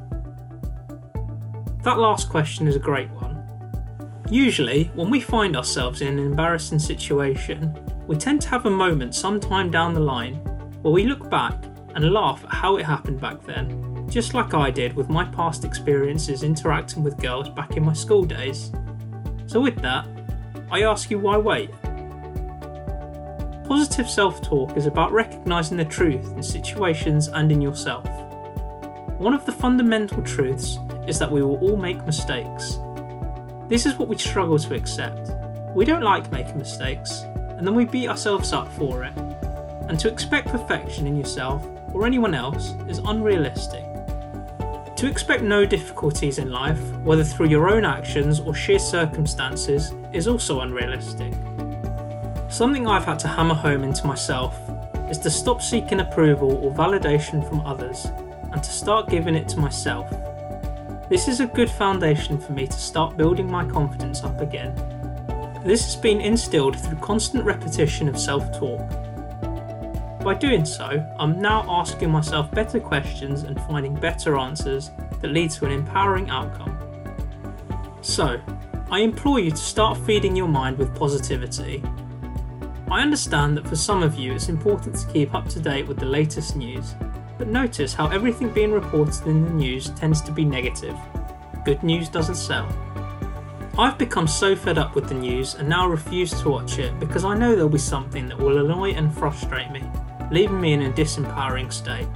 That 1.81 1.97
last 1.97 2.29
question 2.29 2.67
is 2.67 2.75
a 2.75 2.79
great 2.79 3.09
one. 3.09 3.43
Usually, 4.29 4.91
when 4.93 5.09
we 5.09 5.19
find 5.19 5.57
ourselves 5.57 6.01
in 6.01 6.09
an 6.09 6.19
embarrassing 6.19 6.77
situation, 6.77 7.75
we 8.05 8.15
tend 8.15 8.43
to 8.43 8.49
have 8.49 8.67
a 8.67 8.69
moment 8.69 9.15
sometime 9.15 9.71
down 9.71 9.95
the 9.95 10.01
line 10.01 10.35
where 10.83 10.93
we 10.93 11.05
look 11.05 11.31
back 11.31 11.55
and 11.95 12.13
laugh 12.13 12.43
at 12.43 12.53
how 12.53 12.77
it 12.77 12.85
happened 12.85 13.19
back 13.19 13.41
then, 13.41 14.07
just 14.07 14.35
like 14.35 14.53
I 14.53 14.69
did 14.69 14.93
with 14.93 15.09
my 15.09 15.25
past 15.25 15.65
experiences 15.65 16.43
interacting 16.43 17.01
with 17.01 17.17
girls 17.17 17.49
back 17.49 17.75
in 17.75 17.83
my 17.83 17.93
school 17.93 18.23
days. 18.23 18.71
So, 19.47 19.59
with 19.59 19.81
that, 19.81 20.05
I 20.69 20.83
ask 20.83 21.09
you 21.09 21.17
why 21.17 21.37
wait? 21.37 21.71
Positive 23.75 24.09
self 24.09 24.41
talk 24.41 24.77
is 24.77 24.85
about 24.85 25.11
recognising 25.11 25.75
the 25.75 25.83
truth 25.83 26.31
in 26.31 26.41
situations 26.41 27.27
and 27.27 27.51
in 27.51 27.59
yourself. 27.59 28.05
One 29.19 29.33
of 29.33 29.45
the 29.45 29.51
fundamental 29.51 30.23
truths 30.23 30.79
is 31.07 31.19
that 31.19 31.29
we 31.29 31.41
will 31.41 31.57
all 31.57 31.75
make 31.75 32.05
mistakes. 32.05 32.79
This 33.67 33.85
is 33.85 33.95
what 33.95 34.07
we 34.07 34.17
struggle 34.17 34.57
to 34.57 34.75
accept. 34.75 35.31
We 35.75 35.83
don't 35.83 36.03
like 36.03 36.31
making 36.31 36.57
mistakes, 36.57 37.23
and 37.57 37.67
then 37.67 37.75
we 37.75 37.83
beat 37.83 38.07
ourselves 38.07 38.53
up 38.53 38.71
for 38.71 39.03
it. 39.03 39.11
And 39.89 39.99
to 39.99 40.07
expect 40.07 40.47
perfection 40.47 41.05
in 41.05 41.17
yourself 41.17 41.61
or 41.93 42.05
anyone 42.05 42.33
else 42.33 42.75
is 42.88 42.99
unrealistic. 42.99 43.83
To 44.95 45.05
expect 45.05 45.43
no 45.43 45.65
difficulties 45.65 46.38
in 46.38 46.49
life, 46.49 46.79
whether 46.99 47.25
through 47.25 47.49
your 47.49 47.67
own 47.69 47.83
actions 47.83 48.39
or 48.39 48.55
sheer 48.55 48.79
circumstances, 48.79 49.93
is 50.13 50.29
also 50.29 50.61
unrealistic. 50.61 51.33
Something 52.55 52.87
I've 52.87 53.05
had 53.05 53.19
to 53.19 53.27
hammer 53.27 53.53
home 53.53 53.83
into 53.83 54.07
myself 54.07 54.57
is 55.09 55.17
to 55.19 55.29
stop 55.29 55.61
seeking 55.61 55.99
approval 55.99 56.55
or 56.63 56.73
validation 56.73 57.47
from 57.47 57.59
others 57.61 58.05
and 58.51 58.63
to 58.63 58.71
start 58.71 59.09
giving 59.09 59.35
it 59.35 59.47
to 59.49 59.59
myself. 59.59 60.09
This 61.09 61.27
is 61.27 61.39
a 61.39 61.47
good 61.47 61.69
foundation 61.69 62.39
for 62.39 62.53
me 62.53 62.65
to 62.67 62.73
start 62.73 63.17
building 63.17 63.49
my 63.51 63.65
confidence 63.65 64.23
up 64.23 64.39
again 64.41 64.73
this 65.65 65.83
has 65.83 65.95
been 65.95 66.21
instilled 66.21 66.79
through 66.79 66.97
constant 66.97 67.43
repetition 67.43 68.07
of 68.07 68.19
self 68.19 68.55
talk. 68.57 68.87
By 70.23 70.35
doing 70.35 70.63
so, 70.63 71.03
I'm 71.17 71.41
now 71.41 71.65
asking 71.67 72.11
myself 72.11 72.51
better 72.51 72.79
questions 72.79 73.43
and 73.43 73.59
finding 73.61 73.95
better 73.95 74.37
answers 74.37 74.91
that 75.21 75.29
lead 75.31 75.49
to 75.51 75.65
an 75.65 75.71
empowering 75.71 76.29
outcome. 76.29 76.77
So, 78.01 78.39
I 78.91 78.99
implore 78.99 79.39
you 79.39 79.49
to 79.49 79.57
start 79.57 79.97
feeding 79.97 80.35
your 80.35 80.47
mind 80.47 80.77
with 80.77 80.95
positivity. 80.95 81.83
I 82.89 83.01
understand 83.01 83.57
that 83.57 83.67
for 83.67 83.75
some 83.75 84.03
of 84.03 84.15
you 84.15 84.33
it's 84.33 84.49
important 84.49 84.95
to 84.95 85.07
keep 85.07 85.33
up 85.33 85.49
to 85.49 85.59
date 85.59 85.87
with 85.87 85.97
the 85.97 86.05
latest 86.05 86.55
news, 86.55 86.93
but 87.37 87.47
notice 87.47 87.93
how 87.93 88.07
everything 88.07 88.49
being 88.49 88.71
reported 88.71 89.25
in 89.25 89.43
the 89.43 89.51
news 89.51 89.89
tends 89.91 90.21
to 90.21 90.31
be 90.31 90.45
negative. 90.45 90.95
Good 91.65 91.81
news 91.81 92.09
doesn't 92.09 92.35
sell. 92.35 92.67
I've 93.77 93.97
become 93.97 94.27
so 94.27 94.55
fed 94.55 94.77
up 94.77 94.95
with 94.95 95.09
the 95.09 95.15
news 95.15 95.55
and 95.55 95.67
now 95.67 95.89
refuse 95.89 96.31
to 96.41 96.49
watch 96.49 96.79
it 96.79 96.97
because 96.99 97.25
I 97.25 97.35
know 97.35 97.55
there'll 97.55 97.69
be 97.69 97.77
something 97.77 98.29
that 98.29 98.37
will 98.37 98.63
annoy 98.63 98.91
and 98.91 99.13
frustrate 99.13 99.71
me, 99.71 99.83
leaving 100.31 100.61
me 100.61 100.73
in 100.73 100.83
a 100.83 100.91
disempowering 100.91 101.73
state. 101.73 102.07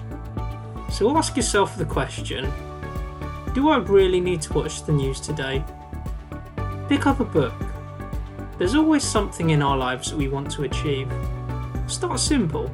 So 0.90 1.18
ask 1.18 1.36
yourself 1.36 1.78
the 1.78 1.86
question 1.86 2.50
Do 3.54 3.70
I 3.70 3.78
really 3.78 4.22
need 4.22 4.42
to 4.44 4.54
watch 4.54 4.84
the 4.86 4.94
news 4.94 5.20
today? 5.20 5.64
Pick 6.88 7.08
up 7.08 7.20
a 7.20 7.26
book. 7.26 7.54
There's 8.60 8.76
always 8.76 9.06
something 9.06 9.52
in 9.52 9.62
our 9.62 9.78
lives 9.78 10.12
that 10.12 10.18
we 10.18 10.28
want 10.28 10.52
to 10.52 10.64
achieve. 10.64 11.10
Start 11.88 12.20
simple. 12.20 12.70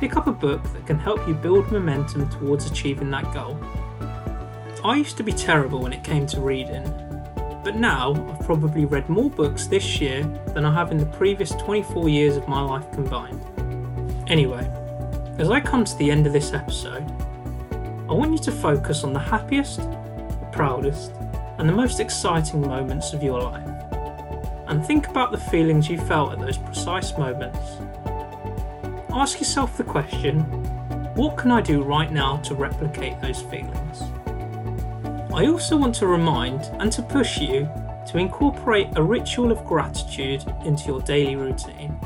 pick 0.00 0.16
up 0.16 0.26
a 0.26 0.32
book 0.32 0.60
that 0.72 0.84
can 0.84 0.98
help 0.98 1.28
you 1.28 1.34
build 1.34 1.70
momentum 1.70 2.28
towards 2.28 2.68
achieving 2.68 3.08
that 3.12 3.32
goal. 3.32 3.56
I 4.82 4.96
used 4.96 5.16
to 5.18 5.22
be 5.22 5.30
terrible 5.32 5.80
when 5.80 5.92
it 5.92 6.02
came 6.02 6.26
to 6.26 6.40
reading, 6.40 6.82
but 7.62 7.76
now 7.76 8.14
I've 8.32 8.44
probably 8.44 8.84
read 8.84 9.08
more 9.08 9.30
books 9.30 9.68
this 9.68 10.00
year 10.00 10.24
than 10.54 10.64
I 10.64 10.74
have 10.74 10.90
in 10.90 10.98
the 10.98 11.06
previous 11.06 11.50
24 11.52 12.08
years 12.08 12.36
of 12.36 12.48
my 12.48 12.60
life 12.60 12.90
combined. 12.90 13.44
Anyway, 14.28 14.68
as 15.38 15.50
I 15.50 15.60
come 15.60 15.84
to 15.84 15.96
the 15.98 16.10
end 16.10 16.26
of 16.26 16.32
this 16.32 16.52
episode, 16.52 17.04
I 18.08 18.12
want 18.12 18.32
you 18.32 18.38
to 18.38 18.50
focus 18.50 19.04
on 19.04 19.12
the 19.12 19.20
happiest, 19.20 19.76
the 19.76 20.50
proudest, 20.50 21.12
and 21.58 21.68
the 21.68 21.72
most 21.72 22.00
exciting 22.00 22.62
moments 22.62 23.12
of 23.12 23.22
your 23.22 23.40
life. 23.40 23.79
And 24.70 24.86
think 24.86 25.08
about 25.08 25.32
the 25.32 25.38
feelings 25.38 25.88
you 25.88 25.98
felt 25.98 26.32
at 26.32 26.38
those 26.38 26.56
precise 26.56 27.18
moments. 27.18 27.58
Ask 29.12 29.40
yourself 29.40 29.76
the 29.76 29.82
question 29.82 30.42
what 31.16 31.36
can 31.36 31.50
I 31.50 31.60
do 31.60 31.82
right 31.82 32.10
now 32.12 32.36
to 32.38 32.54
replicate 32.54 33.20
those 33.20 33.42
feelings? 33.42 34.02
I 35.34 35.46
also 35.46 35.76
want 35.76 35.96
to 35.96 36.06
remind 36.06 36.62
and 36.80 36.92
to 36.92 37.02
push 37.02 37.38
you 37.38 37.68
to 38.06 38.18
incorporate 38.18 38.86
a 38.96 39.02
ritual 39.02 39.50
of 39.50 39.64
gratitude 39.64 40.44
into 40.64 40.86
your 40.86 41.00
daily 41.02 41.34
routine. 41.34 41.98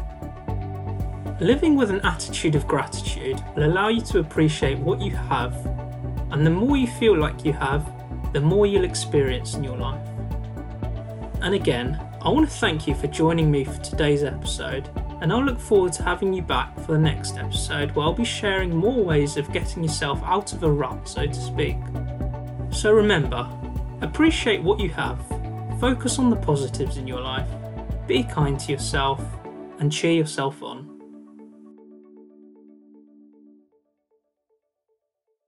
Living 1.41 1.77
with 1.77 1.91
an 1.91 2.01
attitude 2.01 2.55
of 2.55 2.67
gratitude 2.67 3.43
will 3.55 3.65
allow 3.65 3.89
you 3.89 4.01
to 4.01 4.21
appreciate 4.21 4.79
what 4.79 5.03
you 5.03 5.11
have, 5.15 5.55
and 6.31 6.47
the 6.47 6.51
more 6.51 6.79
you 6.79 6.87
feel 6.87 7.17
like 7.17 7.45
you 7.45 7.53
have, 7.53 7.85
the 8.33 8.41
more 8.41 8.67
you'll 8.67 8.85
experience 8.85 9.55
in 9.55 9.63
your 9.63 9.77
life. 9.77 10.09
And 11.43 11.55
again, 11.55 12.01
I 12.25 12.31
want 12.31 12.49
to 12.49 12.57
thank 12.57 12.87
you 12.87 12.95
for 12.95 13.07
joining 13.07 13.51
me 13.51 13.65
for 13.65 13.79
today's 13.83 14.25
episode, 14.25 14.89
and 15.21 15.31
I'll 15.31 15.45
look 15.45 15.61
forward 15.61 15.93
to 15.93 16.03
having 16.03 16.33
you 16.33 16.41
back 16.41 16.75
for 16.81 16.93
the 16.93 16.99
next 16.99 17.37
episode 17.37 17.91
where 17.91 18.07
I'll 18.07 18.15
be 18.15 18.25
sharing 18.25 18.75
more 18.75 19.05
ways 19.05 19.37
of 19.37 19.53
getting 19.53 19.83
yourself 19.83 20.23
out 20.25 20.55
of 20.55 20.63
a 20.63 20.73
rut, 20.73 21.07
so 21.07 21.27
to 21.27 21.35
speak. 21.35 21.77
So 22.71 22.95
remember, 22.95 23.47
appreciate 24.01 24.63
what 24.63 24.81
you 24.81 24.89
have, 24.89 25.21
focus 25.79 26.19
on 26.19 26.31
the 26.31 26.37
positives 26.37 26.97
in 26.97 27.07
your 27.07 27.21
life, 27.21 27.47
be 28.07 28.23
kind 28.23 28.59
to 28.61 28.73
yourself, 28.73 29.23
and 29.79 29.93
cheer 29.93 30.13
yourself 30.13 30.63
on. 30.63 30.94